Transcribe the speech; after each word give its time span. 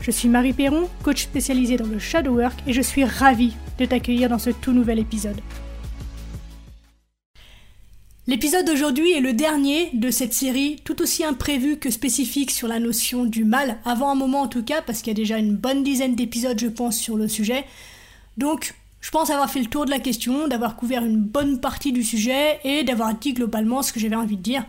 Je 0.00 0.10
suis 0.10 0.28
Marie 0.28 0.52
Perron, 0.52 0.88
coach 1.02 1.22
spécialisée 1.22 1.76
dans 1.76 1.86
le 1.86 1.98
shadow 1.98 2.34
work 2.34 2.54
et 2.66 2.72
je 2.72 2.82
suis 2.82 3.04
ravie 3.04 3.54
de 3.78 3.84
t'accueillir 3.84 4.28
dans 4.28 4.38
ce 4.38 4.50
tout 4.50 4.72
nouvel 4.72 4.98
épisode. 4.98 5.40
L'épisode 8.28 8.66
d'aujourd'hui 8.66 9.12
est 9.12 9.20
le 9.20 9.32
dernier 9.32 9.90
de 9.92 10.10
cette 10.10 10.32
série, 10.32 10.80
tout 10.84 11.00
aussi 11.00 11.24
imprévu 11.24 11.76
que 11.76 11.90
spécifique 11.90 12.50
sur 12.50 12.66
la 12.66 12.80
notion 12.80 13.24
du 13.24 13.44
mal, 13.44 13.78
avant 13.84 14.10
un 14.10 14.16
moment 14.16 14.42
en 14.42 14.48
tout 14.48 14.64
cas, 14.64 14.82
parce 14.82 14.98
qu'il 14.98 15.12
y 15.12 15.16
a 15.16 15.22
déjà 15.22 15.38
une 15.38 15.54
bonne 15.54 15.84
dizaine 15.84 16.16
d'épisodes, 16.16 16.58
je 16.58 16.66
pense, 16.66 16.98
sur 16.98 17.16
le 17.16 17.28
sujet. 17.28 17.64
Donc, 18.36 18.74
je 19.00 19.12
pense 19.12 19.30
avoir 19.30 19.48
fait 19.48 19.60
le 19.60 19.66
tour 19.66 19.84
de 19.84 19.90
la 19.90 20.00
question, 20.00 20.48
d'avoir 20.48 20.74
couvert 20.74 21.04
une 21.04 21.18
bonne 21.18 21.60
partie 21.60 21.92
du 21.92 22.02
sujet 22.02 22.58
et 22.64 22.82
d'avoir 22.82 23.14
dit 23.14 23.32
globalement 23.32 23.82
ce 23.82 23.92
que 23.92 24.00
j'avais 24.00 24.16
envie 24.16 24.36
de 24.36 24.42
dire. 24.42 24.64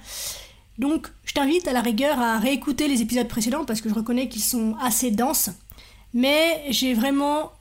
Donc, 0.78 1.08
je 1.26 1.34
t'invite 1.34 1.68
à 1.68 1.74
la 1.74 1.82
rigueur 1.82 2.20
à 2.20 2.38
réécouter 2.38 2.88
les 2.88 3.02
épisodes 3.02 3.28
précédents 3.28 3.66
parce 3.66 3.82
que 3.82 3.90
je 3.90 3.94
reconnais 3.94 4.30
qu'ils 4.30 4.44
sont 4.44 4.76
assez 4.82 5.12
denses. 5.12 5.50
Mais 6.14 6.64
j'ai 6.70 6.94
vraiment 6.94 7.52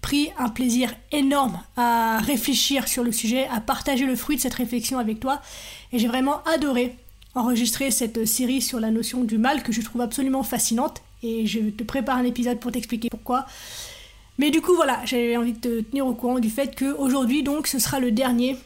pris 0.00 0.30
un 0.38 0.48
plaisir 0.48 0.94
énorme 1.12 1.60
à 1.76 2.18
réfléchir 2.18 2.88
sur 2.88 3.02
le 3.02 3.12
sujet, 3.12 3.46
à 3.48 3.60
partager 3.60 4.06
le 4.06 4.16
fruit 4.16 4.36
de 4.36 4.40
cette 4.40 4.54
réflexion 4.54 4.98
avec 4.98 5.20
toi. 5.20 5.40
Et 5.92 5.98
j'ai 5.98 6.08
vraiment 6.08 6.42
adoré 6.44 6.96
enregistrer 7.34 7.90
cette 7.90 8.24
série 8.24 8.60
sur 8.60 8.80
la 8.80 8.90
notion 8.90 9.24
du 9.24 9.38
mal 9.38 9.62
que 9.62 9.72
je 9.72 9.80
trouve 9.80 10.00
absolument 10.00 10.42
fascinante. 10.42 11.02
Et 11.22 11.46
je 11.46 11.70
te 11.70 11.84
prépare 11.84 12.16
un 12.16 12.24
épisode 12.24 12.58
pour 12.58 12.72
t'expliquer 12.72 13.08
pourquoi. 13.10 13.46
Mais 14.38 14.50
du 14.50 14.60
coup, 14.60 14.74
voilà, 14.74 15.00
j'avais 15.04 15.36
envie 15.36 15.52
de 15.52 15.58
te 15.58 15.80
tenir 15.82 16.06
au 16.06 16.14
courant 16.14 16.38
du 16.38 16.50
fait 16.50 16.76
qu'aujourd'hui, 16.78 17.42
donc, 17.42 17.66
ce 17.66 17.78
sera 17.78 17.98
le 17.98 18.12
dernier 18.12 18.56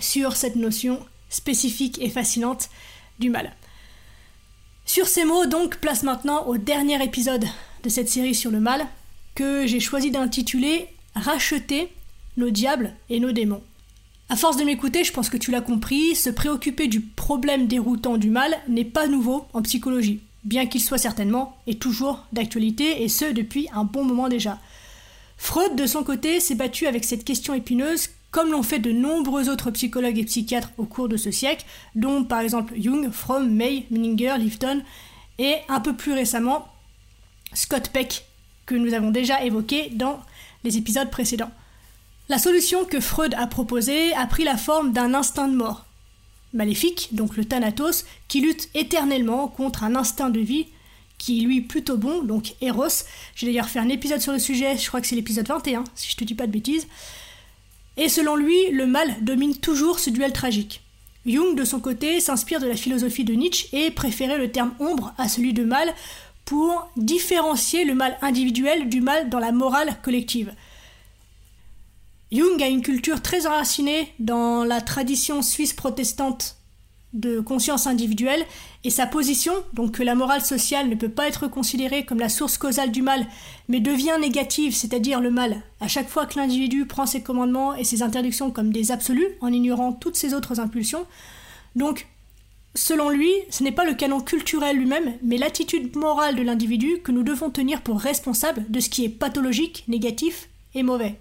sur 0.00 0.36
cette 0.36 0.56
notion 0.56 0.98
spécifique 1.28 2.00
et 2.00 2.10
fascinante 2.10 2.68
du 3.18 3.30
mal. 3.30 3.54
Sur 4.86 5.06
ces 5.06 5.24
mots, 5.24 5.46
donc, 5.46 5.76
place 5.76 6.02
maintenant 6.02 6.46
au 6.46 6.56
dernier 6.56 7.02
épisode 7.04 7.44
de 7.82 7.88
cette 7.88 8.08
série 8.08 8.34
sur 8.34 8.50
le 8.50 8.60
mal, 8.60 8.86
que 9.34 9.66
j'ai 9.66 9.80
choisi 9.80 10.10
d'intituler 10.10 10.88
Racheter 11.14 11.92
nos 12.36 12.50
diables 12.50 12.94
et 13.10 13.18
nos 13.18 13.32
démons. 13.32 13.62
À 14.28 14.36
force 14.36 14.56
de 14.56 14.64
m'écouter, 14.64 15.04
je 15.04 15.12
pense 15.12 15.30
que 15.30 15.36
tu 15.36 15.50
l'as 15.50 15.60
compris, 15.60 16.14
se 16.14 16.30
préoccuper 16.30 16.86
du 16.86 17.00
problème 17.00 17.66
déroutant 17.66 18.18
du 18.18 18.30
mal 18.30 18.56
n'est 18.68 18.84
pas 18.84 19.08
nouveau 19.08 19.46
en 19.52 19.62
psychologie, 19.62 20.20
bien 20.44 20.66
qu'il 20.66 20.82
soit 20.82 20.98
certainement 20.98 21.56
et 21.66 21.76
toujours 21.76 22.24
d'actualité, 22.32 23.02
et 23.02 23.08
ce 23.08 23.24
depuis 23.24 23.68
un 23.72 23.84
bon 23.84 24.04
moment 24.04 24.28
déjà. 24.28 24.58
Freud, 25.38 25.76
de 25.76 25.86
son 25.86 26.04
côté, 26.04 26.40
s'est 26.40 26.54
battu 26.54 26.86
avec 26.86 27.04
cette 27.04 27.24
question 27.24 27.54
épineuse 27.54 28.08
comme 28.30 28.50
l'ont 28.50 28.62
fait 28.62 28.78
de 28.78 28.92
nombreux 28.92 29.48
autres 29.48 29.70
psychologues 29.70 30.18
et 30.18 30.24
psychiatres 30.24 30.70
au 30.76 30.84
cours 30.84 31.08
de 31.08 31.16
ce 31.16 31.30
siècle, 31.30 31.64
dont 31.94 32.24
par 32.24 32.40
exemple 32.40 32.74
Jung, 32.78 33.10
Fromm, 33.10 33.50
May, 33.50 33.86
Menninger, 33.90 34.36
Lifton, 34.38 34.82
et 35.38 35.56
un 35.68 35.80
peu 35.80 35.94
plus 35.94 36.12
récemment 36.12 36.68
Scott 37.54 37.90
Peck, 37.92 38.26
que 38.66 38.74
nous 38.74 38.92
avons 38.92 39.10
déjà 39.10 39.42
évoqué 39.44 39.90
dans 39.90 40.20
les 40.64 40.76
épisodes 40.76 41.10
précédents. 41.10 41.50
La 42.28 42.38
solution 42.38 42.84
que 42.84 43.00
Freud 43.00 43.34
a 43.38 43.46
proposée 43.46 44.12
a 44.14 44.26
pris 44.26 44.44
la 44.44 44.58
forme 44.58 44.92
d'un 44.92 45.14
instinct 45.14 45.48
de 45.48 45.56
mort. 45.56 45.86
Maléfique, 46.52 47.08
donc 47.12 47.36
le 47.36 47.44
Thanatos, 47.44 48.04
qui 48.26 48.40
lutte 48.40 48.68
éternellement 48.74 49.48
contre 49.48 49.84
un 49.84 49.94
instinct 49.94 50.30
de 50.30 50.40
vie 50.40 50.66
qui 51.16 51.40
est 51.40 51.46
lui 51.46 51.60
plutôt 51.60 51.96
bon, 51.96 52.22
donc 52.22 52.54
Eros. 52.60 53.04
J'ai 53.34 53.46
d'ailleurs 53.46 53.68
fait 53.68 53.80
un 53.80 53.88
épisode 53.88 54.20
sur 54.20 54.32
le 54.32 54.38
sujet, 54.38 54.76
je 54.76 54.86
crois 54.86 55.00
que 55.00 55.06
c'est 55.06 55.16
l'épisode 55.16 55.48
21, 55.48 55.84
si 55.94 56.10
je 56.10 56.16
te 56.16 56.24
dis 56.24 56.34
pas 56.34 56.46
de 56.46 56.52
bêtises. 56.52 56.86
Et 57.98 58.08
selon 58.08 58.36
lui, 58.36 58.70
le 58.70 58.86
mal 58.86 59.12
domine 59.22 59.56
toujours 59.56 59.98
ce 59.98 60.08
duel 60.08 60.32
tragique. 60.32 60.82
Jung, 61.26 61.56
de 61.56 61.64
son 61.64 61.80
côté, 61.80 62.20
s'inspire 62.20 62.60
de 62.60 62.68
la 62.68 62.76
philosophie 62.76 63.24
de 63.24 63.34
Nietzsche 63.34 63.68
et 63.72 63.90
préférait 63.90 64.38
le 64.38 64.52
terme 64.52 64.72
ombre 64.78 65.12
à 65.18 65.28
celui 65.28 65.52
de 65.52 65.64
mal 65.64 65.92
pour 66.44 66.88
différencier 66.96 67.84
le 67.84 67.94
mal 67.94 68.16
individuel 68.22 68.88
du 68.88 69.00
mal 69.00 69.28
dans 69.28 69.40
la 69.40 69.52
morale 69.52 69.96
collective. 70.02 70.54
Jung 72.30 72.62
a 72.62 72.68
une 72.68 72.82
culture 72.82 73.20
très 73.20 73.46
enracinée 73.46 74.14
dans 74.20 74.62
la 74.62 74.80
tradition 74.80 75.42
suisse 75.42 75.72
protestante 75.72 76.57
de 77.14 77.40
conscience 77.40 77.86
individuelle 77.86 78.44
et 78.84 78.90
sa 78.90 79.06
position, 79.06 79.52
donc 79.72 79.92
que 79.92 80.02
la 80.02 80.14
morale 80.14 80.42
sociale 80.42 80.88
ne 80.88 80.94
peut 80.94 81.08
pas 81.08 81.26
être 81.26 81.48
considérée 81.48 82.04
comme 82.04 82.18
la 82.20 82.28
source 82.28 82.58
causale 82.58 82.92
du 82.92 83.02
mal, 83.02 83.26
mais 83.68 83.80
devient 83.80 84.16
négative, 84.20 84.74
c'est-à-dire 84.74 85.20
le 85.20 85.30
mal, 85.30 85.62
à 85.80 85.88
chaque 85.88 86.08
fois 86.08 86.26
que 86.26 86.38
l'individu 86.38 86.86
prend 86.86 87.06
ses 87.06 87.22
commandements 87.22 87.74
et 87.74 87.84
ses 87.84 88.02
interdictions 88.02 88.50
comme 88.50 88.72
des 88.72 88.92
absolus, 88.92 89.28
en 89.40 89.52
ignorant 89.52 89.92
toutes 89.92 90.16
ses 90.16 90.34
autres 90.34 90.60
impulsions. 90.60 91.06
Donc, 91.76 92.06
selon 92.74 93.08
lui, 93.08 93.30
ce 93.50 93.64
n'est 93.64 93.72
pas 93.72 93.84
le 93.84 93.94
canon 93.94 94.20
culturel 94.20 94.76
lui-même, 94.76 95.14
mais 95.22 95.38
l'attitude 95.38 95.96
morale 95.96 96.36
de 96.36 96.42
l'individu 96.42 97.00
que 97.02 97.12
nous 97.12 97.22
devons 97.22 97.50
tenir 97.50 97.80
pour 97.82 97.98
responsable 97.98 98.66
de 98.68 98.80
ce 98.80 98.90
qui 98.90 99.04
est 99.04 99.08
pathologique, 99.08 99.84
négatif 99.88 100.48
et 100.74 100.82
mauvais. 100.82 101.18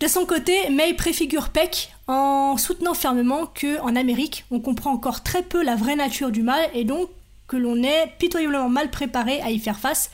De 0.00 0.06
son 0.06 0.26
côté, 0.26 0.70
May 0.70 0.94
préfigure 0.94 1.48
Peck 1.48 1.90
en 2.06 2.56
soutenant 2.56 2.94
fermement 2.94 3.46
que 3.46 3.80
en 3.80 3.96
Amérique, 3.96 4.44
on 4.52 4.60
comprend 4.60 4.92
encore 4.92 5.24
très 5.24 5.42
peu 5.42 5.64
la 5.64 5.74
vraie 5.74 5.96
nature 5.96 6.30
du 6.30 6.44
mal 6.44 6.70
et 6.72 6.84
donc 6.84 7.08
que 7.48 7.56
l'on 7.56 7.82
est 7.82 8.12
pitoyablement 8.20 8.68
mal 8.68 8.90
préparé 8.90 9.40
à 9.40 9.50
y 9.50 9.58
faire 9.58 9.80
face. 9.80 10.12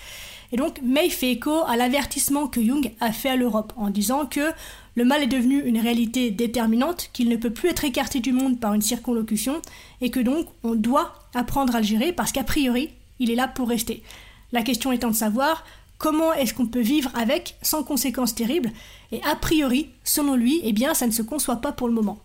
Et 0.53 0.57
donc 0.57 0.81
May 0.83 1.11
fait 1.11 1.33
écho 1.33 1.65
à 1.67 1.77
l'avertissement 1.77 2.47
que 2.47 2.65
Jung 2.65 2.93
a 3.01 3.13
fait 3.13 3.29
à 3.29 3.37
l'Europe 3.37 3.75
en 3.77 3.91
disant 3.91 4.25
que 4.25 4.53
le 4.95 5.05
mal 5.05 5.23
est 5.23 5.27
devenu 5.27 5.61
une 5.61 5.79
réalité 5.79 6.31
déterminante, 6.31 7.11
qu'il 7.13 7.29
ne 7.29 7.37
peut 7.37 7.53
plus 7.53 7.69
être 7.69 7.85
écarté 7.85 8.21
du 8.21 8.33
monde 8.33 8.59
par 8.59 8.73
une 8.73 8.81
circonlocution 8.81 9.61
et 10.01 10.11
que 10.11 10.21
donc 10.21 10.47
on 10.63 10.75
doit 10.77 11.13
apprendre 11.35 11.77
à 11.77 11.81
le 11.81 11.87
gérer 11.87 12.13
parce 12.13 12.33
qu'a 12.33 12.45
priori, 12.45 12.89
il 13.19 13.31
est 13.31 13.35
là 13.35 13.49
pour 13.49 13.69
rester. 13.69 14.03
La 14.51 14.63
question 14.63 14.93
étant 14.93 15.09
de 15.11 15.15
savoir 15.15 15.65
Comment 15.99 16.33
est-ce 16.33 16.55
qu'on 16.55 16.67
peut 16.67 16.81
vivre 16.81 17.11
avec 17.15 17.57
sans 17.63 17.83
conséquences 17.83 18.35
terribles 18.35 18.71
Et 19.13 19.23
a 19.23 19.37
priori, 19.37 19.91
selon 20.03 20.35
lui, 20.35 20.61
eh 20.65 20.73
bien, 20.73 20.95
ça 20.95 21.07
ne 21.07 21.13
se 21.13 21.23
conçoit 21.23 21.57
pas 21.57 21.73
pour 21.73 21.89
le 21.89 21.95
moment. 21.95 22.19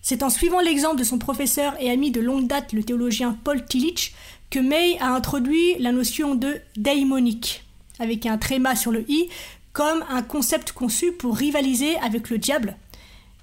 C'est 0.00 0.22
en 0.22 0.30
suivant 0.30 0.60
l'exemple 0.60 0.98
de 0.98 1.04
son 1.04 1.18
professeur 1.18 1.74
et 1.80 1.90
ami 1.90 2.10
de 2.10 2.20
longue 2.20 2.46
date, 2.46 2.72
le 2.72 2.84
théologien 2.84 3.36
Paul 3.44 3.64
Tillich, 3.64 4.14
que 4.50 4.58
May 4.58 4.96
a 5.00 5.08
introduit 5.08 5.74
la 5.78 5.92
notion 5.92 6.34
de 6.34 6.60
daimonique, 6.76 7.64
avec 7.98 8.24
un 8.26 8.38
tréma 8.38 8.76
sur 8.76 8.92
le 8.92 9.04
i, 9.10 9.28
comme 9.72 10.04
un 10.08 10.22
concept 10.22 10.72
conçu 10.72 11.12
pour 11.12 11.36
rivaliser 11.36 11.96
avec 11.98 12.30
le 12.30 12.38
diable, 12.38 12.76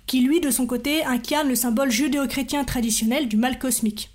qui 0.08 0.22
lui, 0.22 0.40
de 0.40 0.52
son 0.52 0.66
côté, 0.66 1.04
incarne 1.04 1.50
le 1.50 1.56
symbole 1.56 1.92
judéo-chrétien 1.92 2.64
traditionnel 2.64 3.28
du 3.28 3.38
mal 3.38 3.60
cosmique. 3.60 4.10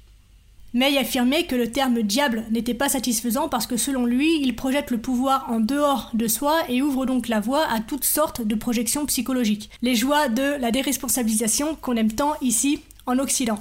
May 0.72 0.98
affirmait 0.98 1.46
que 1.46 1.56
le 1.56 1.72
terme 1.72 2.02
diable 2.02 2.44
n'était 2.52 2.74
pas 2.74 2.88
satisfaisant 2.88 3.48
parce 3.48 3.66
que 3.66 3.76
selon 3.76 4.06
lui, 4.06 4.40
il 4.40 4.54
projette 4.54 4.92
le 4.92 4.98
pouvoir 4.98 5.50
en 5.50 5.58
dehors 5.58 6.10
de 6.14 6.28
soi 6.28 6.60
et 6.68 6.80
ouvre 6.80 7.06
donc 7.06 7.26
la 7.26 7.40
voie 7.40 7.66
à 7.66 7.80
toutes 7.80 8.04
sortes 8.04 8.42
de 8.42 8.54
projections 8.54 9.04
psychologiques. 9.06 9.70
Les 9.82 9.96
joies 9.96 10.28
de 10.28 10.60
la 10.60 10.70
déresponsabilisation 10.70 11.74
qu'on 11.74 11.96
aime 11.96 12.12
tant 12.12 12.34
ici 12.40 12.82
en 13.06 13.18
Occident. 13.18 13.58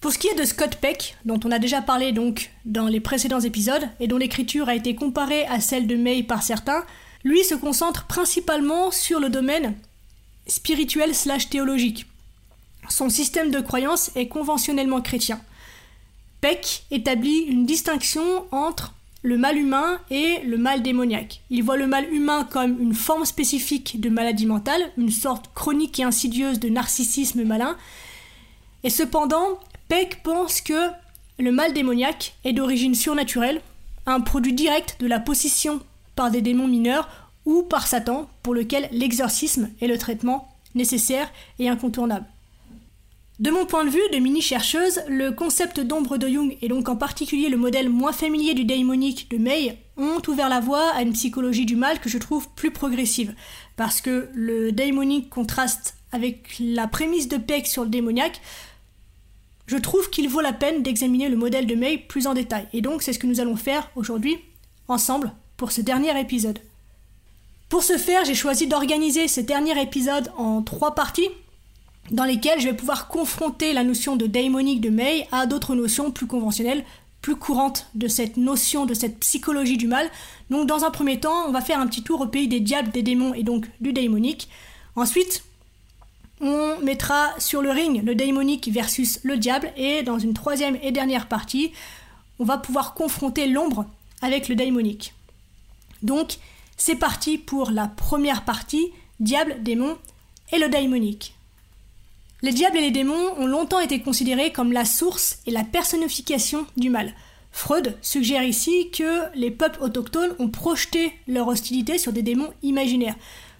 Pour 0.00 0.12
ce 0.12 0.18
qui 0.18 0.28
est 0.28 0.38
de 0.38 0.44
Scott 0.44 0.76
Peck, 0.76 1.16
dont 1.24 1.40
on 1.44 1.50
a 1.50 1.58
déjà 1.58 1.82
parlé 1.82 2.12
donc 2.12 2.52
dans 2.64 2.86
les 2.86 3.00
précédents 3.00 3.40
épisodes 3.40 3.88
et 3.98 4.06
dont 4.06 4.16
l'écriture 4.16 4.68
a 4.68 4.76
été 4.76 4.94
comparée 4.94 5.44
à 5.46 5.60
celle 5.60 5.88
de 5.88 5.96
May 5.96 6.22
par 6.22 6.44
certains, 6.44 6.84
lui 7.24 7.42
se 7.44 7.56
concentre 7.56 8.06
principalement 8.06 8.92
sur 8.92 9.18
le 9.18 9.28
domaine 9.28 9.74
spirituel 10.46 11.16
slash 11.16 11.50
théologique. 11.50 12.06
Son 12.88 13.10
système 13.10 13.50
de 13.50 13.60
croyance 13.60 14.10
est 14.14 14.28
conventionnellement 14.28 15.00
chrétien. 15.00 15.40
Peck 16.40 16.84
établit 16.90 17.40
une 17.40 17.66
distinction 17.66 18.46
entre 18.50 18.94
le 19.22 19.36
mal 19.36 19.58
humain 19.58 19.98
et 20.10 20.38
le 20.44 20.56
mal 20.56 20.82
démoniaque. 20.82 21.42
Il 21.50 21.62
voit 21.62 21.76
le 21.76 21.86
mal 21.86 22.10
humain 22.12 22.48
comme 22.50 22.80
une 22.80 22.94
forme 22.94 23.26
spécifique 23.26 24.00
de 24.00 24.08
maladie 24.08 24.46
mentale, 24.46 24.90
une 24.96 25.10
sorte 25.10 25.50
chronique 25.54 26.00
et 26.00 26.04
insidieuse 26.04 26.58
de 26.58 26.70
narcissisme 26.70 27.44
malin. 27.44 27.76
Et 28.84 28.90
cependant, 28.90 29.58
Peck 29.88 30.22
pense 30.22 30.62
que 30.62 30.88
le 31.38 31.52
mal 31.52 31.74
démoniaque 31.74 32.34
est 32.44 32.54
d'origine 32.54 32.94
surnaturelle, 32.94 33.60
un 34.06 34.20
produit 34.20 34.54
direct 34.54 34.96
de 35.00 35.06
la 35.06 35.20
possession 35.20 35.80
par 36.16 36.30
des 36.30 36.40
démons 36.40 36.68
mineurs 36.68 37.08
ou 37.44 37.62
par 37.62 37.86
Satan, 37.86 38.28
pour 38.42 38.54
lequel 38.54 38.88
l'exorcisme 38.92 39.70
est 39.80 39.86
le 39.86 39.98
traitement 39.98 40.48
nécessaire 40.74 41.30
et 41.58 41.68
incontournable. 41.68 42.26
De 43.40 43.50
mon 43.50 43.64
point 43.64 43.86
de 43.86 43.90
vue 43.90 43.98
de 44.12 44.18
mini-chercheuse, 44.18 45.00
le 45.08 45.30
concept 45.30 45.80
d'ombre 45.80 46.18
de 46.18 46.28
Jung, 46.28 46.58
et 46.60 46.68
donc 46.68 46.90
en 46.90 46.96
particulier 46.96 47.48
le 47.48 47.56
modèle 47.56 47.88
moins 47.88 48.12
familier 48.12 48.52
du 48.52 48.66
démonique 48.66 49.30
de 49.30 49.38
May, 49.38 49.78
ont 49.96 50.20
ouvert 50.28 50.50
la 50.50 50.60
voie 50.60 50.90
à 50.90 51.00
une 51.00 51.14
psychologie 51.14 51.64
du 51.64 51.74
mal 51.74 52.00
que 52.00 52.10
je 52.10 52.18
trouve 52.18 52.50
plus 52.50 52.70
progressive. 52.70 53.34
Parce 53.76 54.02
que 54.02 54.28
le 54.34 54.72
daimonique 54.72 55.30
contraste 55.30 55.96
avec 56.12 56.54
la 56.60 56.86
prémisse 56.86 57.28
de 57.28 57.38
Peck 57.38 57.66
sur 57.66 57.84
le 57.84 57.88
démoniaque, 57.88 58.42
je 59.64 59.78
trouve 59.78 60.10
qu'il 60.10 60.28
vaut 60.28 60.42
la 60.42 60.52
peine 60.52 60.82
d'examiner 60.82 61.30
le 61.30 61.36
modèle 61.38 61.66
de 61.66 61.74
May 61.74 61.96
plus 61.96 62.26
en 62.26 62.34
détail. 62.34 62.68
Et 62.74 62.82
donc 62.82 63.00
c'est 63.00 63.14
ce 63.14 63.18
que 63.18 63.26
nous 63.26 63.40
allons 63.40 63.56
faire 63.56 63.90
aujourd'hui, 63.96 64.36
ensemble, 64.86 65.32
pour 65.56 65.72
ce 65.72 65.80
dernier 65.80 66.20
épisode. 66.20 66.58
Pour 67.70 67.84
ce 67.84 67.96
faire, 67.96 68.26
j'ai 68.26 68.34
choisi 68.34 68.66
d'organiser 68.66 69.28
ce 69.28 69.40
dernier 69.40 69.80
épisode 69.80 70.30
en 70.36 70.60
trois 70.60 70.94
parties, 70.94 71.30
dans 72.10 72.24
lesquelles 72.24 72.60
je 72.60 72.68
vais 72.68 72.74
pouvoir 72.74 73.08
confronter 73.08 73.72
la 73.72 73.84
notion 73.84 74.16
de 74.16 74.26
daimonique 74.26 74.80
de 74.80 74.90
May 74.90 75.28
à 75.32 75.46
d'autres 75.46 75.74
notions 75.74 76.10
plus 76.10 76.26
conventionnelles, 76.26 76.84
plus 77.22 77.36
courantes 77.36 77.86
de 77.94 78.08
cette 78.08 78.36
notion, 78.36 78.86
de 78.86 78.94
cette 78.94 79.18
psychologie 79.20 79.76
du 79.76 79.86
mal. 79.86 80.08
Donc 80.48 80.66
dans 80.66 80.84
un 80.84 80.90
premier 80.90 81.20
temps, 81.20 81.46
on 81.46 81.52
va 81.52 81.60
faire 81.60 81.78
un 81.78 81.86
petit 81.86 82.02
tour 82.02 82.20
au 82.20 82.26
pays 82.26 82.48
des 82.48 82.60
diables, 82.60 82.90
des 82.90 83.02
démons 83.02 83.34
et 83.34 83.42
donc 83.42 83.66
du 83.80 83.92
daimonique. 83.92 84.48
Ensuite, 84.96 85.44
on 86.40 86.78
mettra 86.82 87.28
sur 87.38 87.60
le 87.62 87.70
ring 87.70 88.02
le 88.04 88.14
daimonique 88.14 88.68
versus 88.72 89.20
le 89.22 89.36
diable 89.36 89.72
et 89.76 90.02
dans 90.02 90.18
une 90.18 90.34
troisième 90.34 90.78
et 90.82 90.90
dernière 90.90 91.28
partie, 91.28 91.72
on 92.38 92.44
va 92.44 92.58
pouvoir 92.58 92.94
confronter 92.94 93.46
l'ombre 93.46 93.84
avec 94.22 94.48
le 94.48 94.54
daimonique. 94.54 95.14
Donc, 96.02 96.38
c'est 96.78 96.96
parti 96.96 97.36
pour 97.36 97.70
la 97.70 97.88
première 97.88 98.44
partie, 98.44 98.90
diable, 99.20 99.56
démon 99.62 99.98
et 100.50 100.58
le 100.58 100.70
daimonique. 100.70 101.34
Les 102.42 102.52
diables 102.52 102.78
et 102.78 102.80
les 102.80 102.90
démons 102.90 103.34
ont 103.36 103.46
longtemps 103.46 103.80
été 103.80 104.00
considérés 104.00 104.50
comme 104.50 104.72
la 104.72 104.86
source 104.86 105.40
et 105.46 105.50
la 105.50 105.62
personnification 105.62 106.66
du 106.78 106.88
mal. 106.88 107.12
Freud 107.52 107.98
suggère 108.00 108.44
ici 108.44 108.90
que 108.90 109.24
les 109.34 109.50
peuples 109.50 109.82
autochtones 109.82 110.34
ont 110.38 110.48
projeté 110.48 111.12
leur 111.28 111.48
hostilité 111.48 111.98
sur 111.98 112.12
des 112.12 112.22
démons 112.22 112.52
imaginaires. 112.62 113.16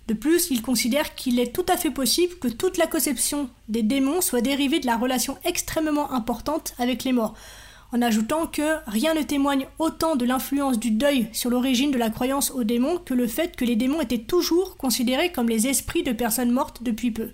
De 0.08 0.14
plus, 0.14 0.50
il 0.50 0.62
considère 0.62 1.14
qu'il 1.14 1.38
est 1.38 1.54
tout 1.54 1.66
à 1.68 1.76
fait 1.76 1.90
possible 1.90 2.36
que 2.36 2.48
toute 2.48 2.78
la 2.78 2.86
conception 2.86 3.50
des 3.68 3.82
démons 3.82 4.22
soit 4.22 4.40
dérivée 4.40 4.80
de 4.80 4.86
la 4.86 4.96
relation 4.96 5.36
extrêmement 5.44 6.10
importante 6.12 6.72
avec 6.78 7.04
les 7.04 7.12
morts, 7.12 7.34
en 7.92 8.00
ajoutant 8.00 8.46
que 8.46 8.78
rien 8.86 9.12
ne 9.12 9.22
témoigne 9.22 9.66
autant 9.78 10.16
de 10.16 10.24
l'influence 10.24 10.78
du 10.78 10.90
deuil 10.90 11.28
sur 11.32 11.50
l'origine 11.50 11.90
de 11.90 11.98
la 11.98 12.08
croyance 12.08 12.50
aux 12.50 12.64
démons 12.64 12.96
que 12.96 13.14
le 13.14 13.26
fait 13.26 13.54
que 13.56 13.66
les 13.66 13.76
démons 13.76 14.00
étaient 14.00 14.18
toujours 14.18 14.78
considérés 14.78 15.32
comme 15.32 15.50
les 15.50 15.66
esprits 15.66 16.02
de 16.02 16.12
personnes 16.12 16.50
mortes 16.50 16.82
depuis 16.82 17.10
peu. 17.10 17.32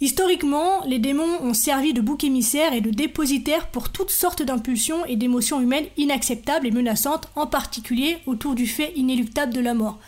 Historiquement, 0.00 0.84
les 0.84 0.98
démons 0.98 1.40
ont 1.40 1.54
servi 1.54 1.94
de 1.94 2.02
bouc 2.02 2.22
émissaire 2.22 2.74
et 2.74 2.82
de 2.82 2.90
dépositaire 2.90 3.68
pour 3.68 3.88
toutes 3.88 4.10
sortes 4.10 4.42
d'impulsions 4.42 5.06
et 5.06 5.16
d'émotions 5.16 5.60
humaines 5.60 5.86
inacceptables 5.96 6.66
et 6.66 6.70
menaçantes, 6.70 7.28
en 7.34 7.46
particulier 7.46 8.18
autour 8.26 8.54
du 8.54 8.66
fait 8.66 8.92
inéluctable 8.96 9.54
de 9.54 9.60
la 9.60 9.72
mort. 9.72 9.98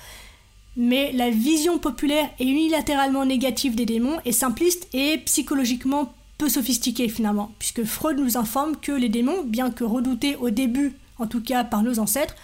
Mais 0.77 1.11
la 1.13 1.31
vision 1.31 1.79
populaire 1.79 2.29
et 2.39 2.45
unilatéralement 2.45 3.25
négative 3.25 3.75
des 3.75 3.87
démons 3.87 4.19
est 4.27 4.33
simpliste 4.33 4.89
et 4.93 5.19
psychologiquement 5.25 6.13
peu 6.37 6.51
sophistiquée 6.51 7.09
finalement, 7.09 7.51
puisque 7.59 7.85
Freud 7.85 8.19
nous 8.19 8.37
informe 8.37 8.77
que 8.77 8.93
les 8.93 9.09
démons, 9.09 9.43
bien 9.43 9.71
que 9.71 9.85
redoutés 9.85 10.37
au 10.37 10.51
début, 10.51 10.93
en 11.19 11.27
tout 11.27 11.41
cas 11.41 11.65
par 11.65 11.83
nos 11.83 11.99
ancêtres, 11.99 12.37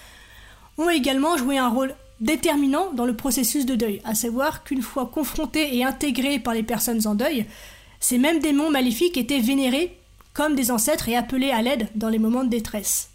ont 0.78 0.88
également 0.88 1.36
joué 1.36 1.58
un 1.58 1.68
rôle 1.68 1.94
déterminant 2.24 2.90
dans 2.94 3.04
le 3.04 3.14
processus 3.14 3.66
de 3.66 3.74
deuil, 3.74 4.00
à 4.04 4.14
savoir 4.14 4.64
qu'une 4.64 4.82
fois 4.82 5.06
confrontés 5.06 5.76
et 5.76 5.84
intégrés 5.84 6.38
par 6.38 6.54
les 6.54 6.62
personnes 6.62 7.06
en 7.06 7.14
deuil, 7.14 7.44
ces 8.00 8.18
mêmes 8.18 8.40
démons 8.40 8.70
maléfiques 8.70 9.18
étaient 9.18 9.40
vénérés 9.40 9.96
comme 10.32 10.54
des 10.54 10.70
ancêtres 10.70 11.08
et 11.08 11.16
appelés 11.16 11.50
à 11.50 11.62
l'aide 11.62 11.88
dans 11.94 12.08
les 12.08 12.18
moments 12.18 12.42
de 12.42 12.48
détresse. 12.48 13.10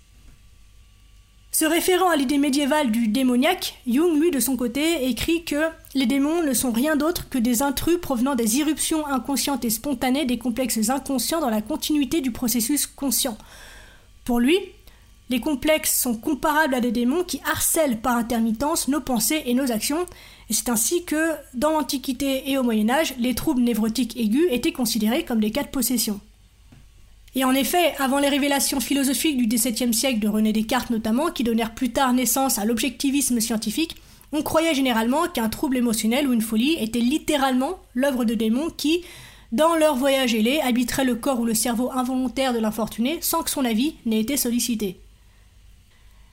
Se 1.52 1.66
référant 1.66 2.10
à 2.10 2.16
l'idée 2.16 2.38
médiévale 2.38 2.92
du 2.92 3.08
démoniaque, 3.08 3.80
Jung, 3.88 4.22
lui, 4.22 4.30
de 4.30 4.40
son 4.40 4.56
côté, 4.56 5.10
écrit 5.10 5.44
que 5.44 5.70
les 5.96 6.06
démons 6.06 6.44
ne 6.44 6.54
sont 6.54 6.72
rien 6.72 6.96
d'autre 6.96 7.28
que 7.30 7.40
des 7.40 7.64
intrus 7.64 8.00
provenant 8.00 8.36
des 8.36 8.58
irruptions 8.58 9.08
inconscientes 9.08 9.66
et 9.66 9.72
spontanées 9.72 10.26
des 10.26 10.38
complexes 10.38 10.90
inconscients 10.90 11.42
dans 11.42 11.50
la 11.50 11.64
continuité 11.64 12.22
du 12.22 12.32
processus 12.32 12.86
conscient. 12.86 13.38
Pour 14.24 14.40
lui, 14.40 14.60
les 15.30 15.40
complexes 15.40 16.02
sont 16.02 16.16
comparables 16.16 16.74
à 16.74 16.82
des 16.82 16.92
démons 16.92 17.24
qui 17.24 17.40
harcèlent 17.46 18.00
par 18.00 18.18
intermittence 18.18 18.88
nos 18.88 19.00
pensées 19.00 19.44
et 19.46 19.54
nos 19.54 19.72
actions, 19.72 20.06
et 20.50 20.54
c'est 20.54 20.70
ainsi 20.70 21.04
que, 21.04 21.34
dans 21.54 21.72
l'Antiquité 21.72 22.50
et 22.50 22.58
au 22.58 22.64
Moyen 22.64 22.90
Âge, 22.90 23.14
les 23.20 23.36
troubles 23.36 23.62
névrotiques 23.62 24.18
aigus 24.18 24.48
étaient 24.50 24.72
considérés 24.72 25.24
comme 25.24 25.40
des 25.40 25.52
cas 25.52 25.64
de 25.64 25.68
possession. 25.68 26.20
Et 27.36 27.44
en 27.44 27.54
effet, 27.54 27.94
avant 28.00 28.18
les 28.18 28.28
révélations 28.28 28.80
philosophiques 28.80 29.38
du 29.38 29.46
XVIIe 29.46 29.94
siècle 29.94 30.20
de 30.20 30.28
René 30.28 30.52
Descartes 30.52 30.90
notamment, 30.90 31.30
qui 31.30 31.44
donnèrent 31.44 31.76
plus 31.76 31.92
tard 31.92 32.14
naissance 32.14 32.58
à 32.58 32.66
l'objectivisme 32.66 33.40
scientifique, 33.40 33.98
on 34.32 34.42
croyait 34.42 34.74
généralement 34.74 35.28
qu'un 35.28 35.50
trouble 35.50 35.78
émotionnel 35.78 36.28
ou 36.28 36.34
une 36.34 36.42
folie 36.42 36.78
était 36.80 37.00
littéralement 37.00 37.80
l'œuvre 37.94 38.26
de 38.26 38.34
démons 38.34 38.70
qui, 38.76 39.02
dans 39.52 39.76
leur 39.76 39.96
voyage 39.96 40.34
ailé, 40.34 40.60
habiteraient 40.62 41.06
le 41.06 41.16
corps 41.16 41.40
ou 41.40 41.46
le 41.46 41.54
cerveau 41.54 41.92
involontaire 41.92 42.54
de 42.54 42.60
l'infortuné 42.60 43.20
sans 43.22 43.44
que 43.44 43.52
son 43.52 43.66
avis 43.66 43.96
n'ait 44.06 44.22
été 44.22 44.36
sollicité. 44.36 44.98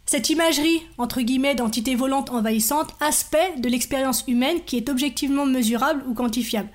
Cette 0.08 0.30
imagerie, 0.30 0.82
entre 0.98 1.20
guillemets, 1.20 1.56
d'entité 1.56 1.96
volante 1.96 2.30
envahissante, 2.30 2.94
aspect 3.00 3.54
de 3.58 3.68
l'expérience 3.68 4.22
humaine 4.28 4.58
qui 4.64 4.76
est 4.76 4.88
objectivement 4.88 5.46
mesurable 5.46 6.04
ou 6.08 6.14
quantifiable. 6.14 6.68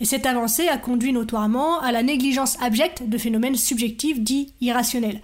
Et 0.00 0.06
cette 0.06 0.24
avancée 0.24 0.68
a 0.68 0.78
conduit 0.78 1.12
notoirement 1.12 1.80
à 1.80 1.92
la 1.92 2.02
négligence 2.02 2.60
abjecte 2.62 3.02
de 3.02 3.18
phénomènes 3.18 3.56
subjectifs 3.56 4.20
dits 4.20 4.52
irrationnels. 4.62 5.20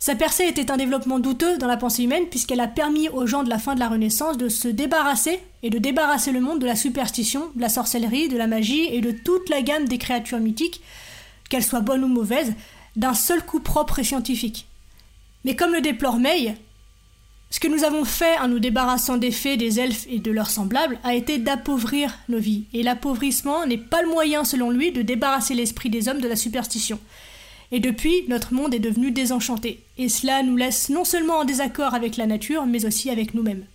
Sa 0.00 0.16
percée 0.16 0.48
était 0.48 0.72
un 0.72 0.76
développement 0.76 1.20
douteux 1.20 1.58
dans 1.58 1.68
la 1.68 1.76
pensée 1.76 2.02
humaine 2.02 2.26
puisqu'elle 2.28 2.58
a 2.58 2.66
permis 2.66 3.08
aux 3.08 3.28
gens 3.28 3.44
de 3.44 3.48
la 3.48 3.60
fin 3.60 3.76
de 3.76 3.80
la 3.80 3.88
Renaissance 3.88 4.36
de 4.36 4.48
se 4.48 4.66
débarrasser 4.66 5.38
et 5.62 5.70
de 5.70 5.78
débarrasser 5.78 6.32
le 6.32 6.40
monde 6.40 6.58
de 6.58 6.66
la 6.66 6.74
superstition, 6.74 7.50
de 7.54 7.60
la 7.60 7.68
sorcellerie, 7.68 8.28
de 8.28 8.36
la 8.36 8.48
magie 8.48 8.88
et 8.90 9.00
de 9.00 9.12
toute 9.12 9.48
la 9.48 9.62
gamme 9.62 9.86
des 9.86 9.98
créatures 9.98 10.40
mythiques, 10.40 10.80
qu'elles 11.48 11.62
soient 11.62 11.82
bonnes 11.82 12.02
ou 12.02 12.08
mauvaises, 12.08 12.54
d'un 12.96 13.14
seul 13.14 13.46
coup 13.46 13.60
propre 13.60 14.00
et 14.00 14.04
scientifique. 14.04 14.66
Mais 15.44 15.56
comme 15.56 15.72
le 15.72 15.80
déplore 15.80 16.18
May, 16.18 16.54
ce 17.50 17.60
que 17.60 17.68
nous 17.68 17.84
avons 17.84 18.06
fait 18.06 18.38
en 18.38 18.48
nous 18.48 18.60
débarrassant 18.60 19.18
des 19.18 19.30
fées, 19.30 19.58
des 19.58 19.78
elfes 19.78 20.06
et 20.08 20.20
de 20.20 20.30
leurs 20.30 20.48
semblables 20.48 20.98
a 21.04 21.14
été 21.14 21.38
d'appauvrir 21.38 22.16
nos 22.30 22.38
vies. 22.38 22.64
Et 22.72 22.82
l'appauvrissement 22.82 23.66
n'est 23.66 23.76
pas 23.76 24.00
le 24.00 24.08
moyen, 24.08 24.44
selon 24.44 24.70
lui, 24.70 24.90
de 24.90 25.02
débarrasser 25.02 25.54
l'esprit 25.54 25.90
des 25.90 26.08
hommes 26.08 26.20
de 26.22 26.28
la 26.28 26.36
superstition. 26.36 26.98
Et 27.70 27.78
depuis, 27.78 28.24
notre 28.28 28.54
monde 28.54 28.74
est 28.74 28.78
devenu 28.78 29.10
désenchanté. 29.10 29.80
Et 29.98 30.08
cela 30.08 30.42
nous 30.42 30.56
laisse 30.56 30.88
non 30.88 31.04
seulement 31.04 31.40
en 31.40 31.44
désaccord 31.44 31.92
avec 31.92 32.16
la 32.16 32.26
nature, 32.26 32.64
mais 32.64 32.86
aussi 32.86 33.10
avec 33.10 33.34
nous-mêmes. 33.34 33.66